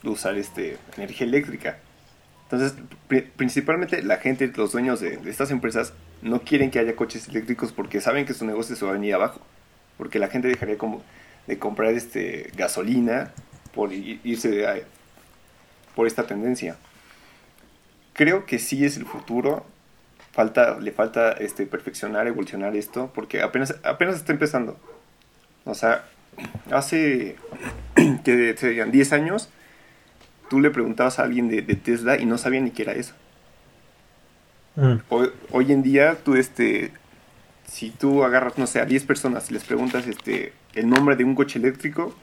[0.04, 1.78] usar este energía eléctrica.
[2.44, 2.76] Entonces,
[3.08, 7.28] pri- principalmente la gente, los dueños de, de estas empresas, no quieren que haya coches
[7.28, 9.42] eléctricos porque saben que su negocio se va a venir abajo.
[9.98, 11.02] Porque la gente dejaría como
[11.48, 13.32] de comprar este gasolina
[13.74, 14.76] por irse a-
[15.96, 16.76] por esta tendencia.
[18.14, 19.66] Creo que sí es el futuro,
[20.32, 24.78] falta, le falta este, perfeccionar, evolucionar esto, porque apenas, apenas está empezando.
[25.66, 26.06] O sea,
[26.72, 27.36] hace
[28.24, 29.50] que serían 10 años,
[30.50, 33.14] tú le preguntabas a alguien de, de Tesla y no sabía ni qué era eso.
[34.76, 34.96] Mm.
[35.10, 36.92] Hoy, hoy en día, tú, este,
[37.68, 41.24] si tú agarras, no sé, a 10 personas y les preguntas este, el nombre de
[41.24, 42.16] un coche eléctrico,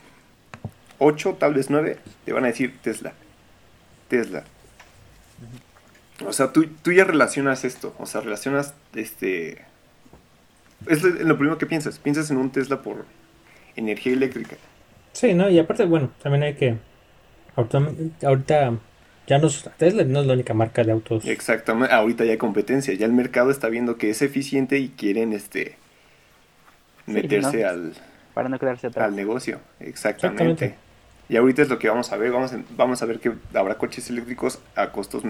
[0.99, 3.15] 8, tal vez 9, te van a decir Tesla.
[4.11, 4.45] Tesla.
[6.27, 9.65] O sea, tú, tú ya relacionas esto, o sea, relacionas este...
[10.87, 13.07] Es lo, primero que piensas, piensas en un Tesla por
[13.77, 14.57] energía eléctrica.
[15.13, 15.49] Sí, ¿no?
[15.49, 16.77] Y aparte, bueno, también hay que...
[17.57, 17.81] Ahorita,
[18.23, 18.79] ahorita
[19.27, 21.25] ya no es, Tesla no es la única marca de autos.
[21.25, 25.33] Exactamente, ahorita ya hay competencia, ya el mercado está viendo que es eficiente y quieren
[25.33, 25.77] este
[27.07, 27.69] meterse ¿no?
[27.69, 27.93] al,
[28.35, 29.09] Para no quedarse atrás.
[29.09, 29.61] al negocio.
[29.81, 30.43] Exactamente.
[30.43, 30.90] Exactamente.
[31.31, 33.79] Y ahorita es lo que vamos a ver, vamos a, vamos a ver que habrá
[33.79, 35.23] coches eléctricos a costos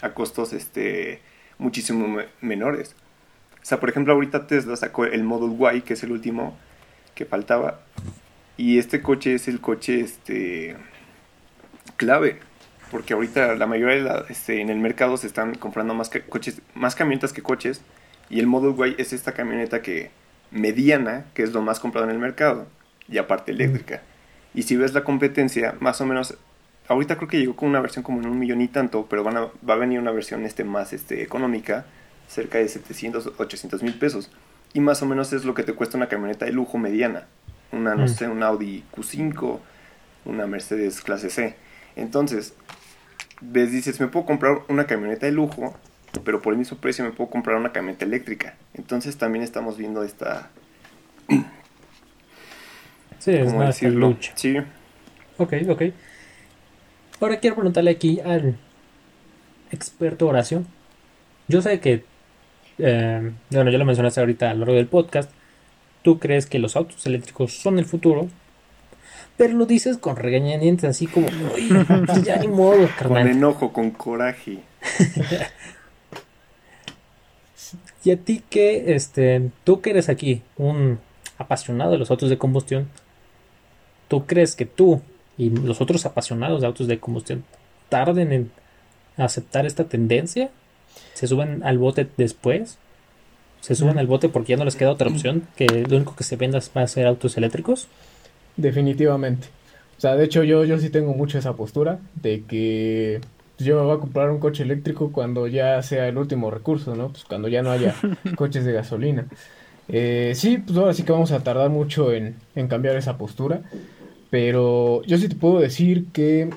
[0.00, 1.20] a costos este
[1.58, 2.94] muchísimo me- menores.
[3.60, 6.56] O sea, por ejemplo, ahorita Tesla sacó el Model Y, que es el último
[7.16, 7.80] que faltaba.
[8.56, 10.76] Y este coche es el coche este
[11.96, 12.38] clave.
[12.92, 17.32] Porque ahorita la mayoría este, en el mercado se están comprando más coches, más camionetas
[17.32, 17.80] que coches.
[18.30, 20.12] Y el Model Y es esta camioneta que
[20.52, 22.68] mediana, que es lo más comprado en el mercado.
[23.08, 24.02] Y aparte eléctrica.
[24.56, 26.36] Y si ves la competencia, más o menos,
[26.88, 29.36] ahorita creo que llegó con una versión como en un millón y tanto, pero van
[29.36, 31.84] a, va a venir una versión este más este, económica,
[32.28, 34.30] cerca de 700, 800 mil pesos.
[34.72, 37.26] Y más o menos es lo que te cuesta una camioneta de lujo mediana.
[37.70, 38.08] Una, no Mm.
[38.08, 39.60] sé, un Audi Q5,
[40.24, 41.54] una Mercedes clase C.
[41.94, 42.54] Entonces,
[43.40, 45.76] ves, dices, me puedo comprar una camioneta de lujo,
[46.24, 48.54] pero por el mismo precio me puedo comprar una camioneta eléctrica.
[48.74, 50.50] Entonces también estamos viendo esta,
[53.26, 54.08] Sí, es ¿cómo más esta decirlo?
[54.08, 54.32] lucha.
[54.36, 54.56] Sí,
[55.36, 55.82] Ok, ok.
[57.20, 58.56] Ahora quiero preguntarle aquí al
[59.72, 60.62] experto Horacio.
[61.48, 62.04] Yo sé que,
[62.78, 65.30] eh, bueno, ya lo mencionaste ahorita a lo largo del podcast.
[66.02, 68.28] Tú crees que los autos eléctricos son el futuro,
[69.36, 71.68] pero lo dices con regañadientes, así como, "Uy,
[72.22, 73.26] ya ni modo, con carnal.
[73.28, 74.60] enojo, con coraje.
[78.04, 81.00] Y a ti que, este, tú que eres aquí un
[81.38, 82.88] apasionado de los autos de combustión,
[84.08, 85.00] ¿tú crees que tú
[85.38, 87.44] y los otros apasionados de autos de combustión
[87.88, 88.50] tarden en
[89.16, 90.50] aceptar esta tendencia?
[91.14, 92.78] ¿Se suben al bote después?
[93.60, 93.98] ¿Se suben Mm.
[93.98, 95.42] al bote porque ya no les queda otra opción?
[95.56, 97.88] ¿Que lo único que se venda va a ser autos eléctricos?
[98.56, 99.48] Definitivamente.
[99.98, 103.20] O sea, de hecho yo, yo sí tengo mucho esa postura de que
[103.56, 106.94] pues, yo me voy a comprar un coche eléctrico cuando ya sea el último recurso,
[106.94, 107.08] ¿no?
[107.08, 107.94] Pues cuando ya no haya
[108.36, 109.26] coches de gasolina.
[109.88, 113.62] Eh, sí, pues ahora sí que vamos a tardar mucho en, en cambiar esa postura,
[114.30, 116.50] pero yo sí te puedo decir que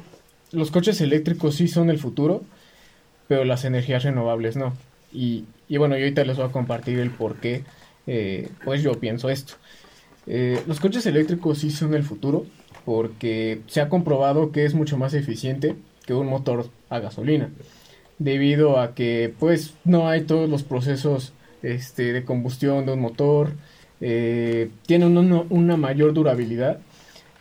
[0.52, 2.44] los coches eléctricos sí son el futuro,
[3.28, 4.74] pero las energías renovables no.
[5.12, 7.64] Y, bueno, yo ahorita les voy a compartir el por qué,
[8.08, 9.54] eh, pues yo pienso esto.
[10.28, 12.46] Eh, los coches eléctricos sí son el futuro
[12.86, 17.50] porque se ha comprobado que es mucho más eficiente que un motor a gasolina
[18.20, 23.52] debido a que pues no hay todos los procesos este, de combustión de un motor
[24.02, 26.80] eh, tienen una, una mayor durabilidad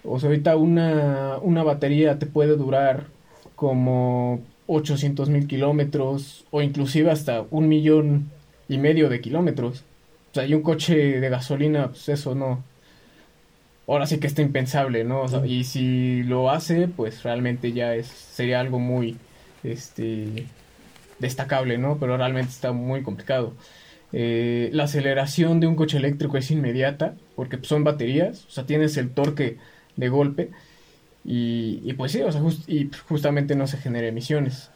[0.04, 3.06] o sea ahorita una, una batería te puede durar
[3.56, 8.30] como 800 mil kilómetros o inclusive hasta un millón
[8.68, 9.84] y medio de kilómetros
[10.32, 12.62] o sea y un coche de gasolina pues eso no
[13.88, 15.22] ahora sí que está impensable, ¿no?
[15.22, 19.16] O sea, y si lo hace, pues realmente ya es, sería algo muy,
[19.64, 20.46] este,
[21.18, 21.98] destacable, ¿no?
[21.98, 23.54] Pero realmente está muy complicado.
[24.12, 28.66] Eh, la aceleración de un coche eléctrico es inmediata, porque pues, son baterías, o sea,
[28.66, 29.56] tienes el torque
[29.98, 30.50] de golpe,
[31.30, 34.70] y, pues sí, o sea, y justamente no se genera emisiones.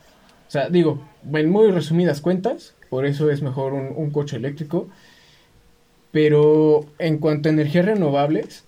[0.49, 1.01] O sea, digo,
[1.33, 4.89] en muy resumidas cuentas, por eso es mejor un, coche eléctrico,
[6.11, 8.65] pero en cuanto a energías renovables,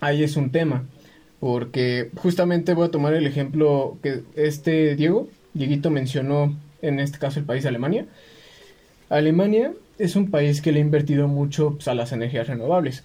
[0.00, 0.86] ahí es un tema.
[1.38, 7.38] Porque justamente voy a tomar el ejemplo que este Diego, Dieguito mencionó en este caso
[7.38, 8.06] el país Alemania.
[9.08, 13.04] Alemania es un país que le ha invertido mucho pues, a las energías renovables.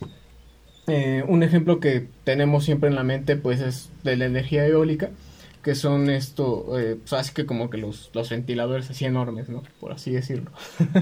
[0.90, 5.10] Eh, un ejemplo que tenemos siempre en la mente pues es de la energía eólica,
[5.64, 9.64] que son esto, eh, pues, así que como que los, los ventiladores así enormes, ¿no?
[9.80, 10.52] Por así decirlo.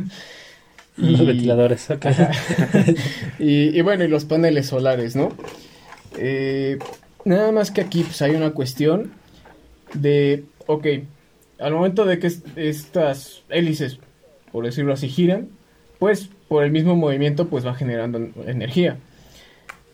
[0.98, 2.06] Los Y- ventiladores, ok.
[3.40, 5.30] y, y bueno, y los paneles solares, ¿no?
[6.18, 6.80] Eh,
[7.24, 9.12] nada más que aquí pues hay una cuestión
[9.94, 10.88] de, ok,
[11.60, 14.00] al momento de que est- estas hélices,
[14.52, 15.50] por decirlo así, giran,
[16.00, 18.98] pues por el mismo movimiento pues va generando en- energía.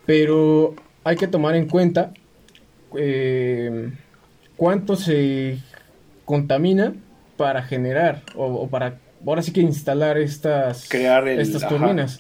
[0.06, 2.14] Pero hay que tomar en cuenta
[2.98, 3.92] eh,
[4.58, 5.60] cuánto se
[6.26, 6.94] contamina
[7.38, 11.78] para generar o, o para ahora sí que instalar estas, Crear el- estas ajá.
[11.78, 12.20] turbinas.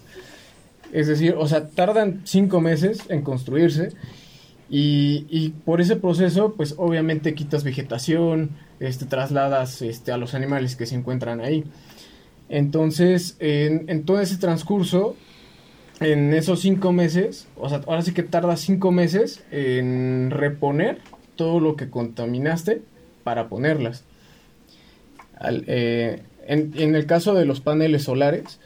[0.92, 3.90] Es decir, o sea, tardan cinco meses en construirse
[4.70, 10.76] y, y por ese proceso, pues obviamente quitas vegetación, este, trasladas este, a los animales
[10.76, 11.64] que se encuentran ahí.
[12.50, 15.16] Entonces, en, en todo ese transcurso,
[16.06, 21.00] en esos cinco meses, o sea, ahora sí que tarda cinco meses en reponer
[21.36, 22.82] todo lo que contaminaste
[23.24, 24.04] para ponerlas.
[25.40, 28.60] Al- eh, en, en el caso de los paneles solares,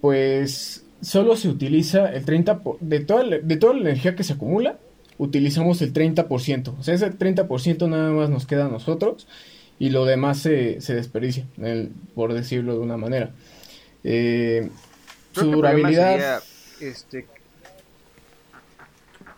[0.00, 4.24] pues solo se utiliza el 30% po- de toda, la- de toda la energía que
[4.24, 4.78] se acumula,
[5.18, 6.74] utilizamos el 30%.
[6.78, 9.26] O sea, ese 30% nada más nos queda a nosotros
[9.78, 13.30] y lo demás se, se desperdicia, el- por decirlo de una manera.
[14.04, 14.68] Eh,
[15.32, 16.12] su durabilidad...
[16.12, 16.38] sería,
[16.80, 17.26] este.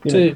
[0.05, 0.35] Sí,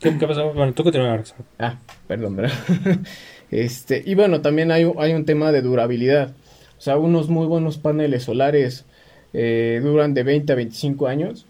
[0.00, 0.52] ¿qué, pasó?
[0.54, 1.12] Bueno, tú continúa.
[1.12, 1.34] Alex.
[1.58, 2.56] Ah, perdón, ¿verdad?
[3.48, 6.34] Este, y bueno, también hay, un- hay un tema de durabilidad.
[6.78, 8.84] O sea, unos muy buenos paneles solares
[9.32, 11.46] eh, duran de 20 a 25 años,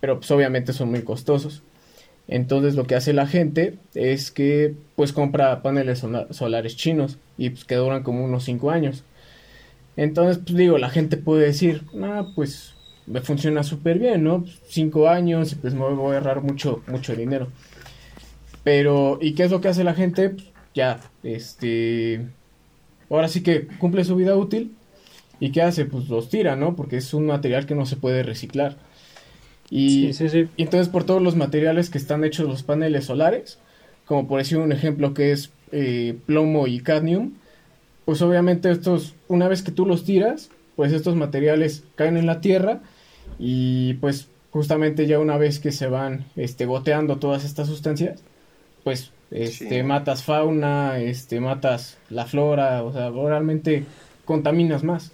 [0.00, 1.64] pero pues obviamente son muy costosos.
[2.28, 7.50] Entonces lo que hace la gente es que pues compra paneles sola- solares chinos y
[7.50, 9.02] pues que duran como unos 5 años.
[9.96, 12.74] Entonces, pues digo, la gente puede decir, ah, pues
[13.06, 14.44] me funciona súper bien, ¿no?
[14.68, 17.48] 5 años y pues me voy a ahorrar mucho, mucho dinero.
[18.64, 20.30] Pero, ¿y qué es lo que hace la gente?
[20.30, 22.26] Pues, ya, este,
[23.10, 24.72] ahora sí que cumple su vida útil.
[25.40, 25.84] ¿Y qué hace?
[25.84, 26.76] Pues los tira, ¿no?
[26.76, 28.76] Porque es un material que no se puede reciclar.
[29.70, 30.48] Y, Sí, sí, sí.
[30.56, 33.58] y entonces por todos los materiales que están hechos los paneles solares,
[34.04, 37.32] como por decir un ejemplo que es eh, plomo y cadmium,
[38.04, 42.40] pues obviamente estos, una vez que tú los tiras, pues estos materiales caen en la
[42.40, 42.82] tierra
[43.38, 48.22] y pues justamente ya una vez que se van este, goteando todas estas sustancias,
[48.84, 49.82] pues este, Sí.
[49.82, 53.84] matas fauna, este, matas la flora, o sea, realmente
[54.24, 55.10] contaminas más.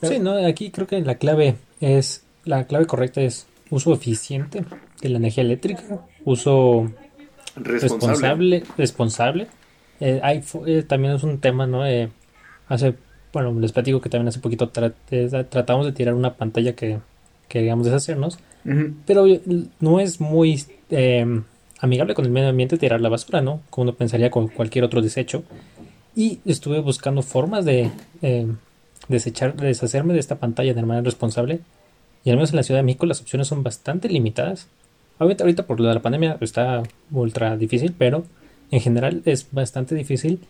[0.00, 4.64] Pero- Sí, no, aquí creo que la clave es, la clave correcta es uso eficiente
[5.02, 5.82] de la energía eléctrica,
[6.24, 6.90] uso
[7.56, 7.78] Responsable.
[8.60, 9.46] responsable, responsable.
[10.00, 11.86] Eh, hay, eh, también es un tema, ¿no?
[11.86, 12.08] Eh,
[12.68, 12.94] hace,
[13.32, 14.92] bueno, les platico que también hace poquito tra-
[15.48, 16.98] tratamos de tirar una pantalla que
[17.48, 18.94] queríamos deshacernos, Ujú.
[19.06, 19.26] pero
[19.80, 21.42] no es muy eh,
[21.80, 23.60] amigable con el medio ambiente tirar la basura, ¿no?
[23.70, 25.44] Como uno pensaría con cualquier otro desecho.
[26.16, 27.90] Y estuve buscando formas de
[28.22, 28.46] eh,
[29.08, 31.60] desechar, de deshacerme de esta pantalla de manera responsable.
[32.24, 34.68] Y al menos en la Ciudad de México las opciones son bastante limitadas.
[35.18, 38.24] Obviamente ahorita por lo de la pandemia está ultra difícil, pero
[38.70, 40.40] en general es bastante difícil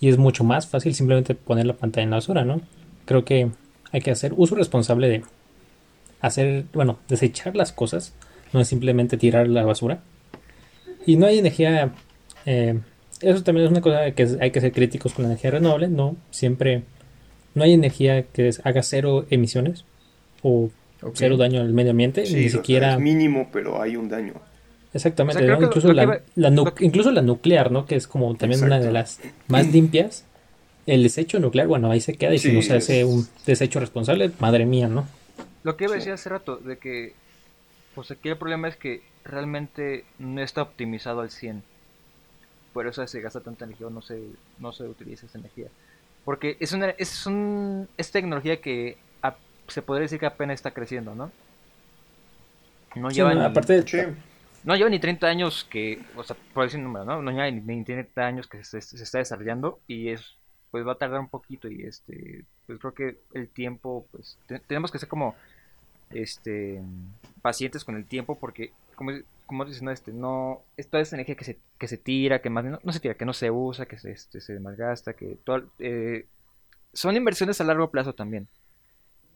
[0.00, 2.60] y es mucho más fácil simplemente poner la pantalla en la basura, ¿no?
[3.04, 3.50] Creo que
[3.92, 5.22] hay que hacer uso responsable de
[6.20, 8.14] hacer, bueno, desechar las cosas,
[8.52, 10.00] no es simplemente tirar la basura.
[11.06, 11.92] Y no hay energía,
[12.46, 12.78] eh,
[13.20, 16.16] eso también es una cosa que hay que ser críticos con la energía renovable, no
[16.30, 16.82] siempre,
[17.54, 19.84] no hay energía que haga cero emisiones
[20.42, 20.70] o
[21.14, 22.92] cero daño al medio ambiente, Sí, ni o sea, siquiera...
[22.94, 24.34] es mínimo, pero hay un daño.
[24.92, 25.60] Exactamente, O sea, creo ¿no?
[25.60, 27.86] que incluso, lo la, que va- la nu- lo que- incluso la nuclear, ¿no?
[27.86, 30.24] Que es como también una de las más limpias.
[30.86, 33.78] El desecho nuclear, bueno, ahí se queda y si no se hace es- un desecho
[33.80, 35.06] responsable, madre mía, ¿no?
[35.62, 36.00] Lo que iba a Sí.
[36.00, 37.14] decir hace rato, de que,
[37.94, 41.62] pues aquí el problema es que realmente no está optimizado al 100.
[42.72, 44.22] Por eso se gasta tanta energía o no se,
[44.58, 45.68] no se utiliza esa energía.
[46.24, 49.36] Porque es una es, un, es tecnología que a-
[49.68, 51.32] se podría decir que apenas está creciendo, ¿no?
[52.94, 53.98] No Sí, lleva no, ni, aparte, Sí.
[54.64, 57.22] no lleva ni 30 años que, o sea, por decir un número, ¿no?
[57.22, 60.36] No lleva ni, ni 30 años que se, se está desarrollando y es,
[60.70, 64.60] pues va a tardar un poquito y este, pues creo que el tiempo, pues te-
[64.60, 65.34] tenemos que ser como,
[66.10, 66.80] este,
[67.42, 69.10] pacientes con el tiempo porque, como,
[69.46, 72.50] como dices, no, este, no, es toda esa energía que se, que se tira, que
[72.50, 75.64] más, no, se tira, que no se usa, que se, este, se malgasta, que todo,
[75.80, 76.26] eh,
[76.92, 78.46] son inversiones a largo plazo también.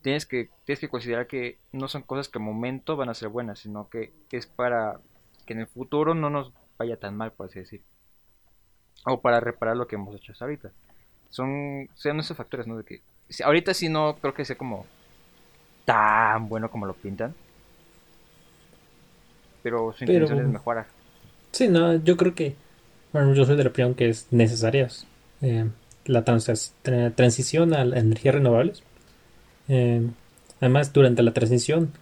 [0.02, 3.28] Tienes que, tienes que considerar que no son cosas que al momento van a ser
[3.28, 5.00] buenas, sino que es para
[5.46, 7.82] que en el futuro no nos vaya tan mal, por así decir.
[9.04, 10.70] O para reparar lo que hemos hecho hasta ahorita.
[11.30, 12.76] Son, sean esos factores, ¿no?
[12.76, 13.00] De que
[13.44, 14.86] ahorita sí no creo que sea como
[15.84, 17.34] tan bueno como lo pintan.
[19.62, 20.86] Pero su Pero- intención es mejorar.
[21.52, 22.54] Sí, no, yo creo que,
[23.12, 24.88] bueno, yo soy de la opinión que es necesaria
[25.42, 25.66] eh,
[26.06, 28.82] la trans- tra- transición a las energías renovables.
[29.68, 30.06] Eh,
[30.60, 31.92] además, durante la transición,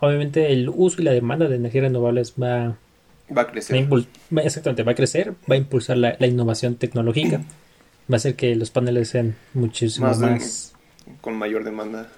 [0.00, 2.74] obviamente el uso y la demanda de energías renovables va, Va
[3.30, 3.88] a va a crecer.
[3.92, 8.36] va- exactamente, va a crecer, va a impulsar la, la innovación tecnológica, va a hacer
[8.36, 10.74] que los paneles sean muchísimo Más
[11.20, 12.08] con mayor demanda.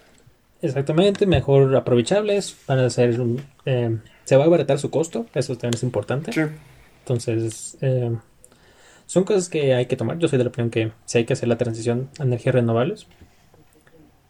[0.62, 3.18] exactamente, mejor aprovechables, van a ser,
[3.64, 6.32] eh, se va a abaratar su costo, eso también es importante.
[6.32, 6.42] Sí.
[7.00, 8.16] Entonces, eh,
[9.06, 10.18] son cosas que hay que tomar.
[10.18, 13.08] Yo soy de la opinión que sí hay que hacer la transición a energías renovables.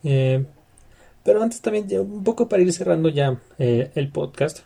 [0.04, 0.46] Eh,
[1.22, 4.60] pero antes también, un poco para ir cerrando ya eh, el podcast.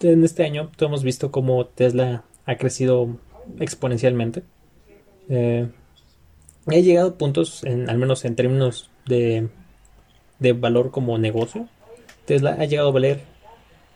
[0.00, 3.16] En este año hemos visto cómo Tesla ha crecido
[3.60, 4.42] exponencialmente.
[5.28, 5.68] Eh,
[6.66, 9.48] ha llegado a puntos, en, al menos en términos de,
[10.38, 11.68] de valor como negocio.
[12.24, 13.20] Tesla ha llegado a valer,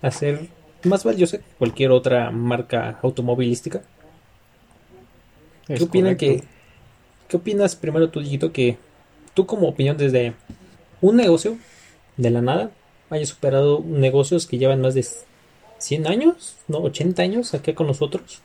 [0.03, 0.49] a ser
[0.85, 3.83] más valiosa que cualquier otra marca automovilística.
[5.67, 6.43] ¿Qué, opinan que,
[7.29, 8.79] ¿Qué opinas primero tú, Digito, que
[9.35, 10.35] tú como opinión desde
[11.01, 11.59] un negocio
[12.17, 12.71] de la nada
[13.09, 15.07] haya superado negocios que llevan más de
[15.79, 18.41] 100 años, no 80 años aquí con nosotros?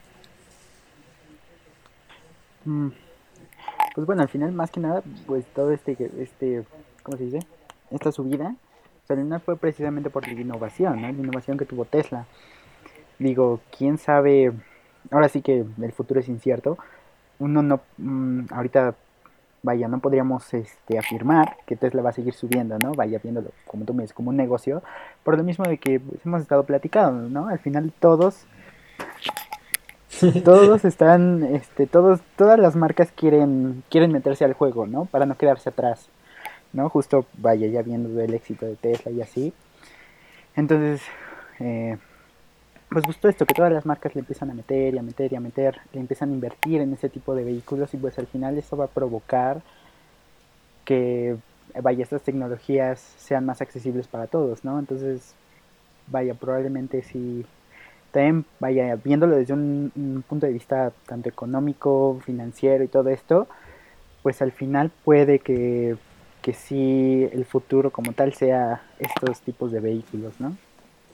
[2.66, 2.90] Mm,
[3.96, 6.66] pues bueno, al final más que nada, pues todo este, este,
[7.02, 7.40] ¿cómo se dice?
[7.90, 8.56] Esta subida,
[9.10, 11.08] al final fue precisamente por la innovación, ¿no?
[11.08, 12.26] La innovación que tuvo Tesla.
[13.20, 14.52] Digo, quién sabe,
[15.12, 16.78] ahora sí que el futuro es incierto.
[17.40, 18.96] Uno no, mm, ahorita
[19.64, 22.94] vaya, no podríamos este, afirmar que Tesla va a seguir subiendo, ¿no?
[22.94, 24.84] Vaya viéndolo, como tú me dices, como un negocio,
[25.24, 27.48] por lo mismo de que pues, hemos estado platicando, ¿no?
[27.48, 28.46] Al final todos,
[30.44, 35.06] todos están, este, todos, todas las marcas quieren, quieren meterse al juego, ¿no?
[35.06, 36.08] Para no quedarse atrás,
[36.74, 36.90] ¿no?
[36.90, 39.54] Justo, vaya, ya viendo el éxito de Tesla y así.
[40.56, 41.02] Entonces,
[41.60, 41.98] eh,
[42.90, 45.36] pues justo esto, que todas las marcas le empiezan a meter y a meter y
[45.36, 48.58] a meter, le empiezan a invertir en ese tipo de vehículos y pues al final
[48.58, 49.62] eso va a provocar
[50.86, 51.36] que,
[51.82, 54.80] vaya, estas tecnologías sean más accesibles para todos, ¿no?
[54.80, 55.34] Entonces,
[56.08, 57.46] vaya, probablemente si
[58.16, 63.50] también, vaya, viéndolo desde un, punto de vista tanto económico, financiero y todo esto,
[64.24, 65.98] pues al final puede que,
[66.42, 70.56] que sí el futuro como tal sea estos tipos de vehículos, ¿no?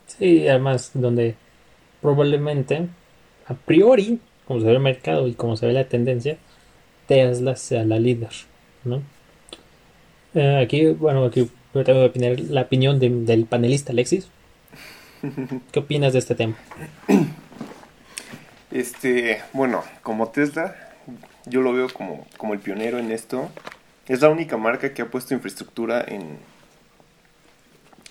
[0.06, 1.34] Sí, además donde
[2.04, 2.88] probablemente,
[3.47, 6.38] a priori, como se ve el mercado y como se ve la tendencia,
[7.08, 8.30] Tesla sea la líder,
[8.84, 9.02] ¿no?
[10.36, 14.30] Eh, aquí, bueno, aquí tengo que opinar la opinión del panelista Alexis.
[15.72, 16.56] ¿Qué opinas de este tema?
[18.72, 20.76] Este, bueno, como Tesla,
[21.46, 23.50] yo lo veo como, como el pionero en esto.
[24.08, 26.38] Es la única marca que ha puesto infraestructura en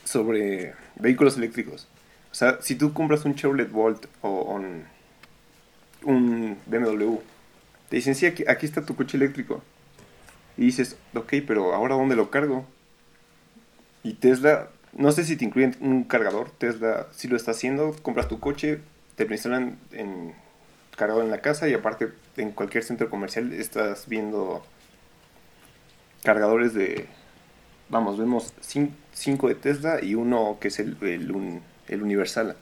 [0.04, 1.88] sobre vehículos eléctricos.
[2.30, 4.60] O sea, si tú compras un Chevrolet Volt o
[6.02, 7.16] un, BMW,
[7.88, 9.62] te dicen, sí, aquí, aquí, está tu coche eléctrico.
[10.56, 12.66] Y dices, ok, pero ahora ¿dónde lo cargo?
[14.02, 18.28] Y Tesla, no sé si te incluyen un cargador, Tesla sí lo está haciendo, compras
[18.28, 18.80] tu coche,
[19.16, 20.34] te lo instalan en,
[20.96, 24.64] cargado en la casa y aparte en cualquier centro comercial estás viendo
[26.22, 27.06] cargadores de,
[27.88, 28.52] vamos, vemos
[29.12, 32.56] 5 de Tesla y uno que es el, el un, el Universal.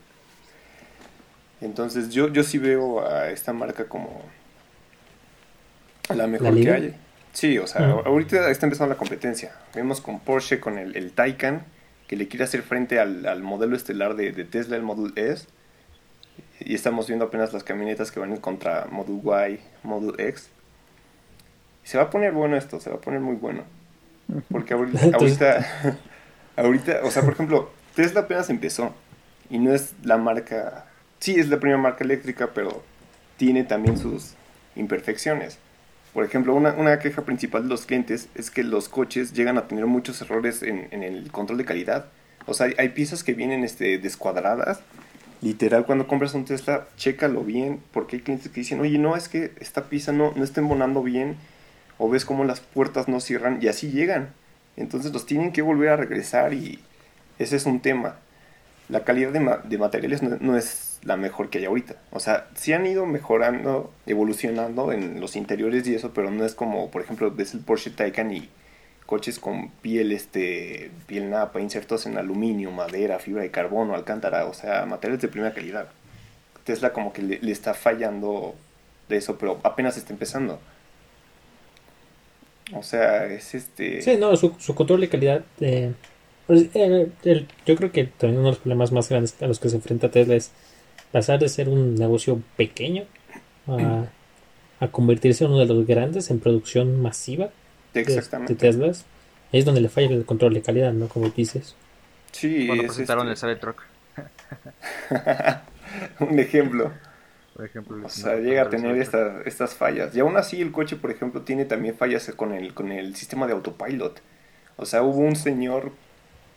[1.61, 4.23] Entonces yo, yo sí veo a esta marca como
[6.15, 6.97] la mejor que hay.
[7.33, 9.53] Sí, o sea, ahorita está empezando la competencia.
[9.75, 11.63] Vemos con Porsche, con el, el Taycan,
[12.09, 15.47] que le quiere hacer frente al, modelo estelar de, Tesla, el Model S.
[16.59, 19.21] Y estamos viendo apenas las camionetas que van contra Model
[19.53, 20.49] Y, Model X.
[21.85, 23.63] se va a poner bueno esto, se va a poner muy bueno.
[24.51, 25.67] Porque ahorita, ahorita,
[26.57, 28.95] ahorita o sea, por ejemplo, Tesla apenas empezó.
[29.51, 30.87] Y no es la marca,
[31.21, 32.83] sí es la primera marca eléctrica, pero
[33.37, 34.35] tiene también sus
[34.77, 35.59] imperfecciones.
[36.13, 39.69] Por ejemplo, una, una queja principal de los clientes es que los coches llegan a
[39.69, 42.07] tener muchos errores en, el control de calidad.
[42.47, 44.81] O sea, hay, piezas que vienen este, descuadradas.
[45.41, 49.29] Literal, cuando compras un Tesla, chécalo bien, porque hay clientes que dicen, oye, no, es
[49.29, 51.37] que esta pieza no, no está embonando bien,
[51.99, 54.31] o ves cómo las puertas no cierran, y así llegan.
[54.77, 56.81] Entonces los tienen que volver a regresar y
[57.39, 58.17] ese es un tema
[58.89, 61.97] la calidad de, materiales no, es la mejor que hay ahorita.
[62.11, 66.55] O sea, sí han ido mejorando, evolucionando en los interiores y eso, pero no es
[66.55, 68.49] como, por ejemplo, ves el Porsche Taycan y
[69.07, 74.55] coches con piel, este, piel napa, insertos en aluminio, madera, fibra de carbono, alcántara, o
[74.55, 75.89] sea, materiales de primera calidad.
[76.65, 78.55] Tesla como que le, está fallando
[79.09, 80.61] de eso, pero apenas está empezando.
[82.75, 84.03] O sea, es este...
[84.03, 85.45] Sí, no, su, su control de calidad...
[85.61, 85.93] Eh
[86.49, 87.11] pues, eh,
[87.67, 90.11] yo creo que también uno de los problemas más grandes a los que se enfrenta
[90.11, 90.51] Tesla es
[91.13, 93.05] pasar de ser un negocio pequeño
[93.67, 94.07] a,
[94.93, 97.51] convertirse en uno de los grandes en producción masiva
[97.95, 98.05] de,
[98.57, 99.05] Teslas.
[99.53, 101.09] Ahí es donde le falla el control de calidad, ¿no?
[101.09, 101.75] Como dices.
[102.33, 103.47] Sí, Cuando presentaron este...
[103.47, 103.83] el Cybertruck.
[106.21, 106.93] un ejemplo.
[107.55, 110.15] Por ejemplo, o sea, llega a tener estas fallas.
[110.15, 113.49] Y aún así el coche, por ejemplo, tiene también fallas con el, con el sistema
[113.49, 114.21] de autopilot.
[114.77, 115.91] O sea, hubo un señor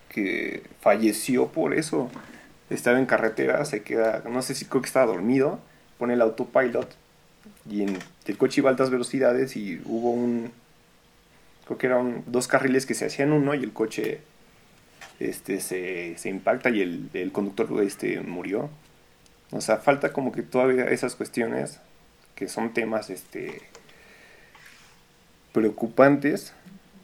[0.09, 2.11] que falleció por eso.
[2.71, 5.59] Estaba en carretera, se queda, no sé si creo que estaba dormido,
[5.97, 6.95] pone el autopilot
[7.69, 10.51] y en, el coche iba a altas velocidades y hubo un,
[11.65, 14.21] creo que eran dos carriles que se hacían uno y el coche
[15.19, 18.69] este, se, se impacta y el, el conductor este, murió.
[19.51, 21.79] O sea, falta como que todavía esas cuestiones
[22.35, 23.61] que son temas este,
[25.51, 26.53] preocupantes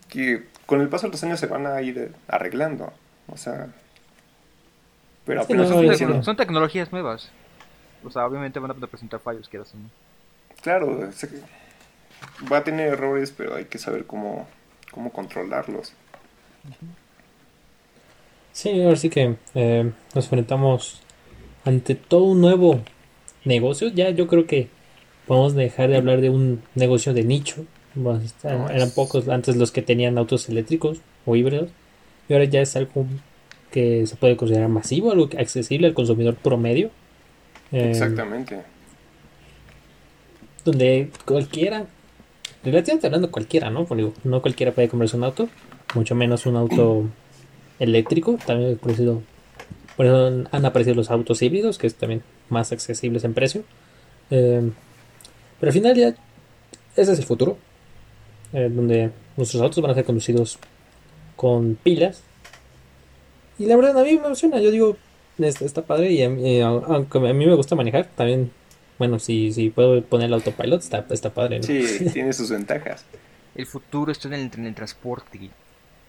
[0.09, 2.93] que con el paso de los años se van a ir arreglando.
[3.27, 3.67] O sea,
[5.27, 6.23] pero Sí, no, no.
[6.23, 7.29] Son tecnologías nuevas.
[8.03, 9.89] O sea, obviamente van a presentar fallos, quieras o no.
[10.61, 11.09] Claro,
[12.51, 14.47] va a tener errores, pero hay que saber cómo,
[14.91, 15.93] cómo controlarlos.
[18.53, 21.01] Sí, ahora sí que eh, nos enfrentamos
[21.63, 22.81] ante todo un nuevo
[23.45, 23.89] negocio.
[23.89, 24.69] Ya yo creo que
[25.27, 27.65] podemos dejar de hablar de un negocio de nicho.
[27.93, 31.69] Bueno, está- No, eran es- pocos antes los que tenían autos eléctricos o híbridos.
[32.29, 33.05] Y ahora ya es algo
[33.71, 36.89] que se puede considerar masivo, algo accesible al consumidor promedio.
[37.71, 38.61] Eh, Exactamente.
[40.65, 41.85] donde cualquiera,
[42.63, 43.85] relativamente hablando cualquiera, ¿no?
[43.85, 45.49] Porque no cualquiera puede comprarse un auto,
[45.95, 47.05] mucho menos un auto
[47.79, 49.21] eléctrico, también por eso,
[49.95, 53.63] por eso han- han aparecido los autos híbridos, que es también más accesibles en precio.
[54.29, 54.69] Eh,
[55.59, 56.09] pero al final ya,
[56.95, 57.57] ese es el futuro,
[58.53, 60.59] eh, donde nuestros autos van a ser conducidos
[61.35, 62.23] con pilas.
[63.59, 64.97] Y la verdad a mí me emociona, yo digo,
[65.39, 68.51] está, está padre y a mí- eh, aunque a mí me gusta manejar, también
[68.99, 71.63] bueno, si, si puedo poner el autopilot, está, está padre, ¿no?
[71.63, 73.05] Sí, tiene sus ventajas.
[73.55, 75.49] El futuro está en el, en el transporte.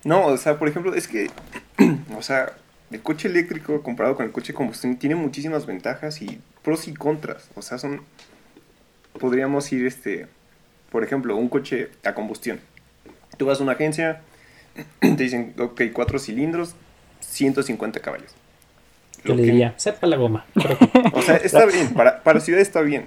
[0.05, 1.31] No, o sea, por ejemplo, es que,
[2.17, 2.53] o sea,
[2.91, 6.95] el coche eléctrico comparado con el coche de combustión tiene muchísimas ventajas y pros y
[6.95, 7.49] contras.
[7.55, 8.03] O sea, son,
[9.19, 10.27] podríamos ir, este,
[10.91, 12.61] por ejemplo, un coche a combustión.
[13.37, 14.23] Tú vas a una agencia,
[15.01, 16.75] te dicen, ok, cuatro cilindros,
[17.29, 18.33] 150 caballos.
[19.25, 20.47] Yo le que- diría, sepa la goma.
[21.13, 23.07] O sea, está bien, para, para ciudad está bien.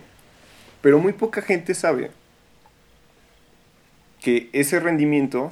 [0.82, 2.12] Pero muy poca gente sabe
[4.22, 5.52] que ese rendimiento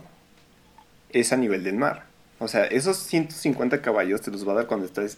[1.12, 2.06] es a nivel del mar.
[2.40, 5.18] O sea, esos 150 caballos te los va a dar cuando estás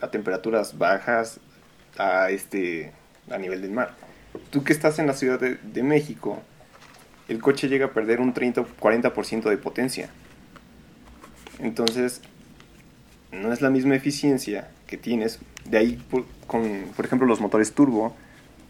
[0.00, 1.40] a temperaturas bajas,
[1.98, 2.92] a, este,
[3.30, 3.94] a nivel del mar.
[4.50, 6.42] Tú que estás en la Ciudad de, de México,
[7.28, 10.10] el coche llega a perder un 30 o 40% de potencia.
[11.58, 12.20] Entonces,
[13.32, 15.38] no es la misma eficiencia que tienes.
[15.68, 16.62] De ahí, por, con,
[16.94, 18.14] por ejemplo, los motores turbo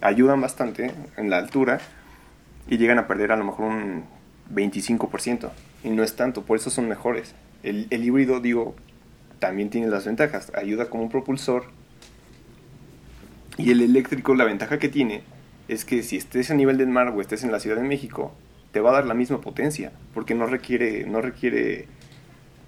[0.00, 1.80] ayudan bastante en la altura
[2.68, 4.04] y llegan a perder a lo mejor un
[4.54, 5.50] 25%.
[5.84, 7.34] Y no es tanto, por eso son mejores.
[7.62, 8.74] El, el híbrido, digo,
[9.38, 10.52] también tiene las ventajas.
[10.54, 11.64] Ayuda como un propulsor.
[13.59, 15.22] Y el eléctrico, la ventaja que tiene
[15.68, 18.32] es que si estés a nivel del mar o estés en la Ciudad de México,
[18.72, 21.88] te va a dar la misma potencia, porque no requiere, no requiere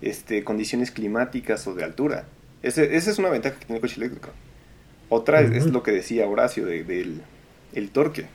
[0.01, 2.25] este, condiciones climáticas o de altura.
[2.63, 4.31] Ese- esa es una ventaja que tiene el coche eléctrico.
[5.09, 7.23] Otra es, lo que decía Horacio de- del
[7.75, 8.27] el torque.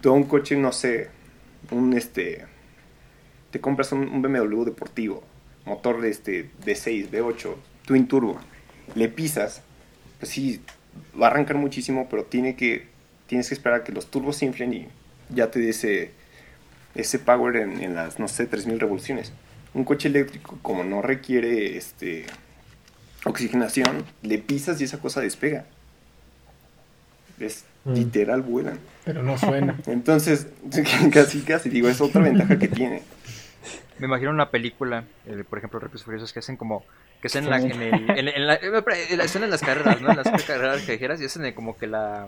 [0.00, 1.08] Tú a un coche, no sé,
[1.70, 2.44] un este,
[3.50, 5.22] te compras un, un BMW deportivo,
[5.64, 7.54] motor de este V6, V8,
[7.86, 8.38] twin turbo,
[8.94, 9.62] le pisas,
[10.18, 10.60] pues sí,
[11.20, 12.86] va a arrancar muchísimo, pero tiene que,
[13.26, 14.88] tienes que esperar a que los turbos se inflen y
[15.30, 16.10] ya te dé ese,
[16.94, 19.32] ese power en, en las, no sé, 3000 revoluciones.
[19.74, 22.26] Un coche eléctrico, como no requiere este,
[23.24, 25.66] oxigenación, le pisas y esa cosa despega.
[27.38, 27.92] Es Mm.
[27.92, 28.78] literal, vuelan.
[29.04, 29.76] Pero no suena.
[29.86, 30.46] Entonces,
[31.12, 33.02] casi, casi, digo, es otra ventaja que tiene.
[33.98, 36.82] Me imagino una película, eh, por ejemplo, Rápidos Furiosos, que hacen como.
[37.20, 37.66] que en, la, Sí.
[37.66, 38.72] en, el, en, en la, en
[39.18, 40.10] la- están en las carreras, ¿no?
[40.10, 42.26] En las carreras callejeras y hacen de como que la.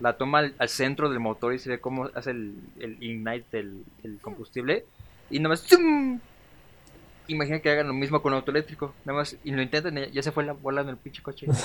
[0.00, 3.44] la toma al, al centro del motor y se ve cómo hace el, el ignite
[3.58, 3.84] del,
[4.22, 4.86] combustible.
[5.30, 5.60] Y nada más.
[5.60, 6.20] ¡zum!
[7.30, 8.92] Imagina que hagan lo mismo con auto eléctrico.
[9.04, 9.36] Nada más.
[9.44, 11.46] Y lo intentan ya se fue la bola en el pinche coche.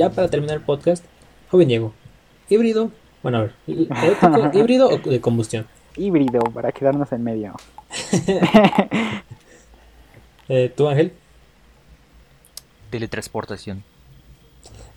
[0.00, 1.04] ya para terminar el podcast,
[1.50, 1.92] joven Diego,
[2.48, 2.90] híbrido,
[3.22, 5.66] bueno, a ver, eléctrico, híbrido o de combustión.
[5.94, 7.54] Híbrido, para quedarnos en medio.
[10.52, 11.12] Eh, ¿Tú, Ángel?
[12.90, 13.84] Teletransportación.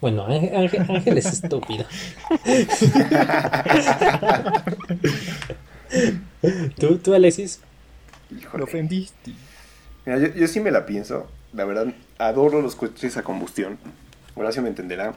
[0.01, 1.85] Bueno, Ángel, Ángel- es estúpido.
[6.79, 7.59] ¿Tú, tú, Alexis?
[8.35, 8.63] Híjole.
[8.63, 9.33] ofendiste.
[10.07, 11.27] Mira, yo, yo sí me la pienso.
[11.53, 13.77] La verdad, adoro los coches a combustión.
[14.35, 15.13] Horacio me entenderá.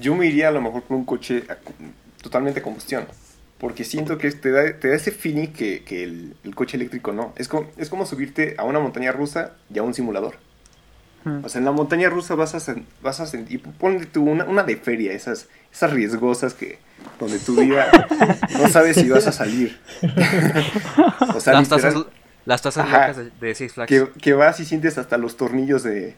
[0.00, 1.56] Yo me iría a lo mejor por un coche a-
[2.22, 3.06] totalmente a combustión.
[3.58, 7.12] porque siento que te da, te da ese feeling que, que el, el coche eléctrico
[7.12, 7.32] no.
[7.36, 10.36] Es como, es como subirte a una montaña rusa y a un simulador.
[11.42, 14.62] O sea, en la montaña rusa vas a, vas a sentir, ponle tú una, una
[14.62, 16.78] de feria, esas, esas riesgosas que,
[17.20, 17.90] donde tu vida
[18.58, 19.78] no sabes si vas a salir.
[21.34, 22.06] o sea, las, literal, tasas,
[22.46, 23.08] las Ajá.
[23.08, 23.88] locas de, de Six Flags.
[23.88, 26.14] que, que vas y sientes hasta los tornillos de...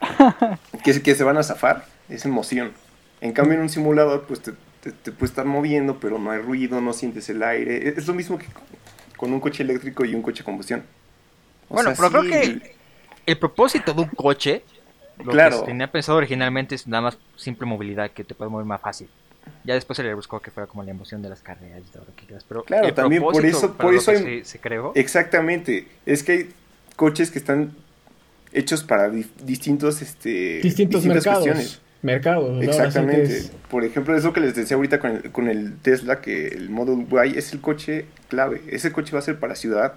[0.84, 2.72] que, se- que se van a zafar, es emoción.
[3.20, 6.40] En cambio en un simulador pues te, te, te puedes estar moviendo, pero no hay
[6.40, 7.88] ruido, no sientes el aire.
[7.88, 8.46] Es, es lo mismo que
[9.16, 10.84] con un coche eléctrico y un coche de combustión.
[11.68, 12.74] O Bueno, sea, pero sí, creo que
[13.26, 14.62] el propósito de un coche,
[15.24, 15.60] lo Claro.
[15.60, 19.08] que tenía pensado originalmente es nada más simple movilidad, que te puedes mover más fácil.
[19.62, 22.04] Ya después se le buscó que fuera como la emoción de las carreras y todo
[22.08, 22.44] lo que quieras.
[22.48, 24.92] Pero Claro, el también por eso- por eso hay- se, se creó.
[24.94, 25.86] Exactamente.
[26.06, 26.50] Es que hay
[26.96, 27.74] coches que están
[28.54, 31.42] hechos para di- distintos, este, Distintos distintas mercados.
[31.44, 31.80] cuestiones.
[32.02, 32.62] Mercados.
[32.62, 33.22] Exactamente.
[33.36, 36.48] es- Por ejemplo, es lo que les decía ahorita con el, con el Tesla, que
[36.48, 38.62] el Model Y es el coche clave.
[38.68, 39.94] Ese coche va a ser para ciudad.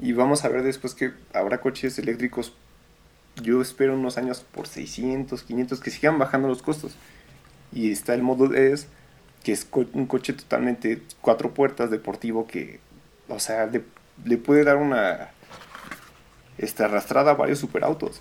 [0.00, 2.52] Y vamos a ver después que habrá coches eléctricos.
[3.42, 6.96] Yo espero unos años por 600, 500, que sigan bajando los costos.
[7.72, 8.86] Y está el Model S,
[9.44, 12.80] que es co- un coche totalmente cuatro puertas deportivo que,
[13.28, 13.82] o sea, le,
[14.24, 15.28] le puede dar una
[16.58, 18.20] este, arrastrada a varios superautos.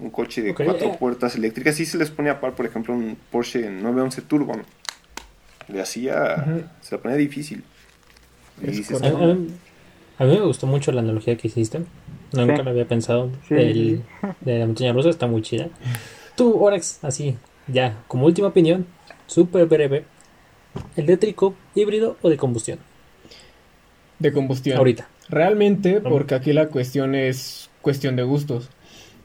[0.00, 1.74] Un coche de cuatro puertas eléctricas.
[1.74, 4.54] Sí se les pone a par, por ejemplo, un Porsche 911 Turbo.
[4.56, 4.62] ¿no?
[5.68, 7.64] Le hacía, se la ponía difícil.
[8.62, 9.18] Y dices, A, correcto.
[9.18, 9.32] "No,
[10.18, 11.80] a- a mí me gustó mucho la analogía que hiciste.
[12.32, 12.62] Nunca Sí.
[12.62, 13.30] lo había pensado.
[13.48, 13.74] Sí, El-
[14.20, 15.68] sí, de la montaña rusa está muy chida.
[16.36, 18.86] Tú, Orex, así, ya, como última opinión,
[19.26, 20.04] súper breve.
[20.96, 22.78] ¿Eléctrico, híbrido o de combustión?
[24.18, 24.78] De combustión.
[24.78, 25.08] Ahorita.
[25.28, 28.70] Realmente, porque aquí la cuestión es cuestión de gustos.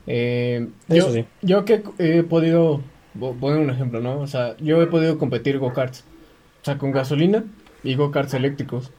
[0.07, 1.25] Eh, Eso yo, sí.
[1.41, 2.81] yo que he podido,
[3.39, 4.19] poner un ejemplo, ¿no?
[4.19, 6.05] O sea, yo he podido competir go-karts,
[6.61, 7.45] o sea, con gasolina
[7.83, 8.91] y go-karts eléctricos.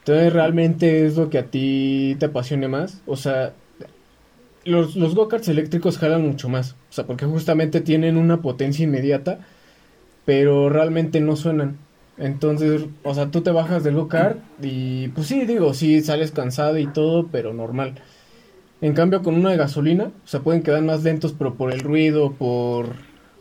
[0.00, 3.02] Entonces, realmente es lo que a ti te apasione más.
[3.06, 3.54] O sea,
[4.64, 6.72] los, los go-karts eléctricos jalan mucho más.
[6.90, 9.40] O sea, porque justamente tienen una potencia inmediata,
[10.24, 11.78] pero realmente no suenan.
[12.18, 16.78] Entonces, o sea, tú te bajas del go-kart y pues sí, digo, sí sales cansado
[16.78, 17.94] y todo, pero normal.
[18.82, 21.80] En cambio, con una de gasolina, o sea, pueden quedar más lentos, pero por el
[21.80, 22.94] ruido, por...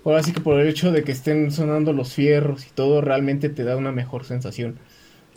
[0.06, 3.50] Ahora sí que por el hecho de que estén sonando los fierros y todo, realmente
[3.50, 4.80] te da una mejor sensación.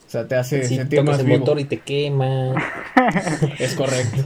[0.07, 1.39] O sea, te hace Si sentir más el vivo.
[1.39, 2.55] motor y te quema.
[3.59, 4.25] Es correcto.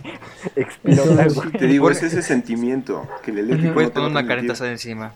[0.85, 0.97] Sí,
[1.35, 1.53] güey.
[1.53, 5.15] te digo, es ese sentimiento que el eléctrico Puedes poner una careta encima.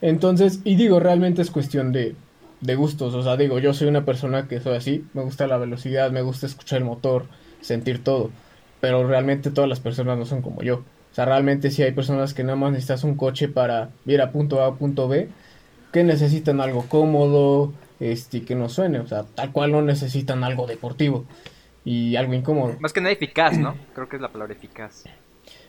[0.00, 2.14] Entonces, y digo, realmente es cuestión de,
[2.60, 3.14] de gustos.
[3.14, 5.04] O sea, digo, yo soy una persona que soy así.
[5.14, 7.26] Me gusta la velocidad, me gusta escuchar el motor,
[7.60, 8.30] sentir todo.
[8.80, 10.76] Pero realmente todas las personas no son como yo.
[11.10, 14.30] O sea, realmente sí hay personas que nada más necesitas un coche para ir a
[14.30, 15.28] punto A a punto B.
[15.92, 19.00] Que necesitan algo cómodo, este, que no suene.
[19.00, 21.24] O sea, tal cual no necesitan algo deportivo.
[21.84, 22.76] Y algo incómodo.
[22.80, 23.74] Más que nada eficaz, ¿no?
[23.94, 25.04] Creo que es la palabra eficaz.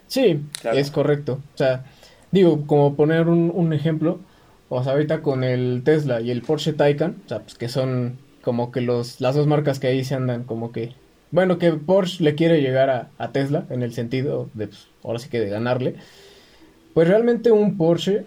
[0.07, 0.77] Sí, Claro.
[0.77, 1.39] es correcto.
[1.53, 1.85] O sea,
[2.31, 4.19] digo, como poner un, un ejemplo,
[4.67, 8.17] o sea, ahorita con el Tesla y el Porsche Taycan, o sea, pues que son
[8.41, 10.93] como que los, las dos marcas que ahí se andan como que,
[11.31, 15.19] bueno, que Porsche le quiere llegar a, a Tesla en el sentido de, pues, ahora
[15.19, 15.95] sí que de ganarle.
[16.93, 18.25] Pues realmente un Porsche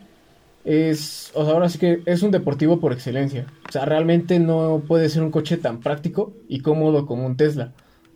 [0.65, 3.47] es, o sea, ahora sí que es un deportivo por excelencia.
[3.69, 7.73] O sea, realmente no puede ser un coche tan práctico y cómodo como un Tesla.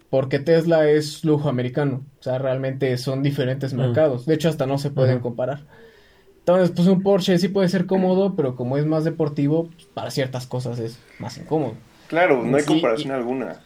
[0.09, 2.07] Porque Tesla es lujo americano.
[2.21, 3.79] O sea, realmente son diferentes Mm.
[3.79, 4.25] mercados.
[4.27, 5.67] De hecho, hasta no se pueden comparar.
[6.41, 10.11] Entonces, pues un Porsche sí puede ser cómodo, pero como es más deportivo, pues, para
[10.13, 11.75] ciertas cosas es más incómodo.
[12.07, 13.66] Claro, no hay Sí, comparación alguna.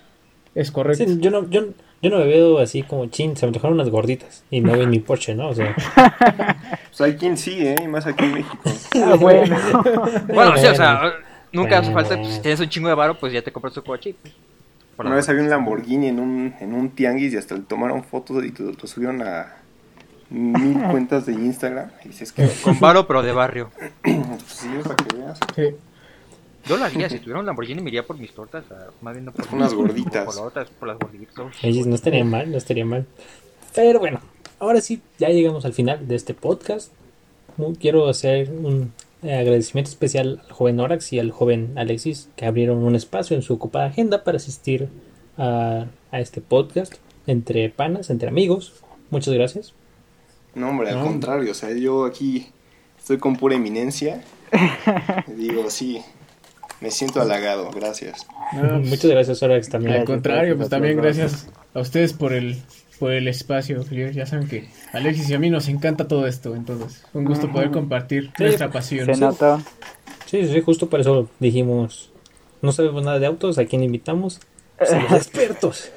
[0.55, 1.05] Es correcto.
[1.05, 1.67] Sí, yo, no, yo,
[2.03, 4.45] yo no me veo así como chin, se me antojaron unas gorditas.
[4.51, 5.49] Y me voy en mi Porsche, ¿no?
[5.49, 5.75] O sea,
[6.89, 7.77] Pues hay quien sí, ¿eh?
[7.83, 8.59] Y más aquí en México.
[9.03, 9.57] Ah, bueno.
[10.27, 11.13] Bueno, sí, o sea,
[11.53, 13.83] nunca hace falta, pues, si tienes un chingo de varo, pues ya te compras tu
[13.83, 14.35] coche pues,
[14.99, 18.45] Una vez había un Lamborghini en un, en un tianguis y hasta le tomaron fotos
[18.45, 19.57] y lo, lo subieron a
[20.31, 21.91] mil cuentas de Instagram.
[22.05, 23.71] Y dices que, Con varo, pero de barrio.
[24.03, 25.39] pues sí, para que veas.
[25.55, 25.77] Sí.
[26.67, 29.25] Yo lo haría, si tuviera un Lamborghini me iría por mis tortas, a- más bien
[29.25, 30.25] no por Unas por- gorditas.
[30.25, 31.35] Por, las otras, por las gorditas.
[31.87, 33.07] No estaría mal, no estaría mal.
[33.75, 34.21] Pero bueno,
[34.59, 36.93] ahora sí, ya llegamos al final de este podcast.
[37.81, 38.93] Quiero hacer un
[39.23, 43.43] eh, agradecimiento especial al joven Orax y al joven Alexis que abrieron un espacio en
[43.43, 44.89] su ocupada agenda para asistir
[45.37, 46.95] a, a este podcast
[47.27, 48.75] entre panas, entre amigos.
[49.11, 49.75] Muchas gracias.
[50.55, 51.05] No, hombre, al No.
[51.05, 51.51] contrario.
[51.53, 52.47] O sea, yo aquí
[52.99, 54.23] estoy con pura eminencia.
[55.37, 56.01] Digo, sí,
[56.81, 57.71] me siento halagado.
[57.71, 58.27] Gracias.
[58.53, 60.01] No, pues, Muchas gracias Orax también.
[60.01, 62.57] Al contrario, pues a también gracias a ustedes por el
[62.99, 63.83] por el espacio.
[64.13, 67.71] Ya saben que Alexis y a mí nos encanta todo esto, entonces un gusto poder
[67.71, 69.07] compartir Sí, nuestra pasión.
[69.07, 69.61] Se notó.
[70.27, 72.11] Sí, sí, justo por eso dijimos
[72.63, 74.41] no sabemos nada de autos, ¿a quién invitamos?
[74.81, 75.93] Pues a los expertos,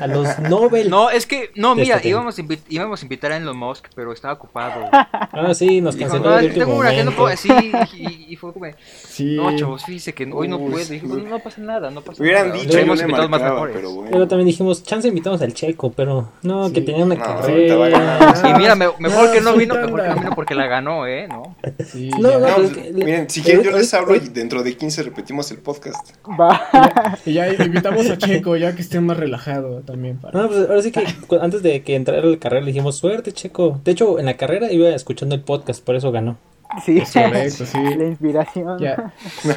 [0.00, 0.90] a los Nobel.
[0.90, 3.56] No, es que, no, De mira, este íbamos a, invi- íbamos a invitar a Elon
[3.56, 4.88] Musk, pero estaba ocupado.
[4.92, 7.52] Ah, sí, nos Dijo, canceló no, de último tengo una que no puedo decir.
[7.94, 8.66] Y, y fue como,
[9.08, 9.36] Sí.
[9.36, 10.84] no, chavos, fíjese que hoy no Uy, puede.
[10.84, 10.94] sí.
[11.00, 12.60] Dijo, no, no pasa nada, no pasa Hubieran nada.
[12.60, 13.76] dicho, yo Hemos le invitados más marcaba, mejores.
[13.76, 14.10] pero bueno.
[14.12, 16.86] Pero también dijimos, chance invitamos al Checo, pero no, que Sí.
[16.86, 18.34] tenía una No, carrera.
[18.50, 21.26] Y mira, me- mejor que no vino, mejor que no vino porque la ganó, ¿eh?
[21.28, 21.56] ¿No?
[21.86, 24.76] Sí, No, no, No, pues, que- miren, si quieren yo les hablo y dentro de
[24.76, 26.10] 15 repetimos el podcast.
[26.38, 26.60] Va.
[27.24, 30.18] Y ya invitamos a Checo, ya que esté más relajado también.
[30.18, 30.40] Para...
[30.42, 31.04] No, pues ahora sí que
[31.40, 33.80] antes de que entrara a la carrera le dijimos, suerte, Checo.
[33.84, 36.36] De hecho, en la carrera iba escuchando el podcast, por eso ganó.
[36.84, 37.78] Sí, Es correcto, sí.
[37.98, 38.78] la inspiración.
[38.78, 39.12] Ya.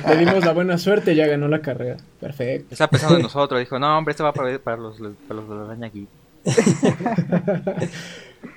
[0.08, 1.98] Le dimos la buena suerte, ya ganó la carrera.
[2.20, 2.68] Perfecto.
[2.72, 3.60] Estaba pensando en nosotros.
[3.60, 4.98] Dijo, no, hombre, esto va para, para, los,
[5.28, 6.08] para los de la aquí.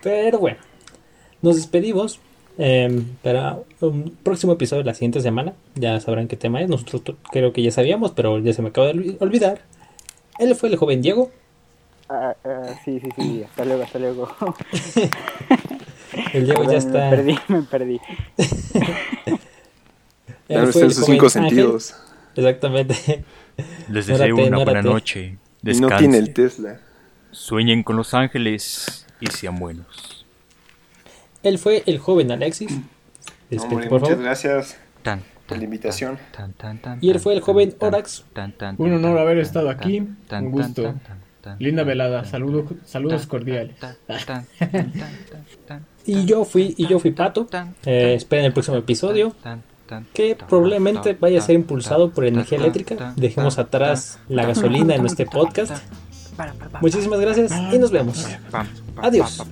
[0.02, 0.58] Pero bueno,
[1.42, 2.18] nos despedimos.
[2.58, 5.52] eh, para un próximo episodio de la siguiente semana.
[5.74, 6.68] Ya sabrán qué tema es.
[6.70, 9.60] Nosotros creo que ya sabíamos, pero ya se me acaba de olvi- olvidar.
[10.38, 11.30] Él fue el joven Diego.
[12.08, 13.42] Ah, ah, sí, sí, sí.
[13.44, 14.28] Hasta luego, hasta luego.
[16.32, 17.10] El Diego ya está.
[17.10, 18.00] Me perdí, me perdí.
[20.46, 21.30] fue están el sus cinco Ángel.
[21.30, 21.94] sentidos.
[22.36, 23.24] Exactamente.
[23.88, 25.36] Les deseo una buena noche.
[25.62, 25.90] Descansen.
[25.90, 26.80] no tiene el Tesla.
[27.32, 30.24] Sueñen con los ángeles y sean buenos.
[31.42, 32.70] Él fue el joven Alexis.
[33.58, 34.24] Hombre, por muchas favor.
[34.24, 36.18] gracias Tan, por la invitación.
[36.36, 38.24] tan, tan, tan, Y él fue el joven Orax.
[38.32, 40.00] tan, tan, Un honor haber estado aquí.
[40.00, 40.82] Un gusto.
[40.82, 42.24] tan, tan, tan, Linda velada.
[42.24, 43.76] Saludos, saludos cordiales.
[46.04, 47.48] Y yo fui, y yo fui Pato.
[47.84, 49.34] Eh, esperen el próximo episodio.
[50.12, 53.14] Que probablemente vaya a ser impulsado por energía eléctrica.
[53.16, 55.84] Dejemos atrás la gasolina en este podcast.
[56.80, 58.26] Muchísimas gracias y nos vemos.
[58.96, 59.42] Adiós.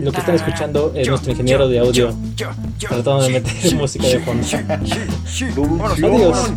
[0.00, 2.14] Lo que están escuchando es nuestro ingeniero de audio.
[2.78, 4.46] tratando de meter música de fondo.
[5.92, 6.52] Adiós.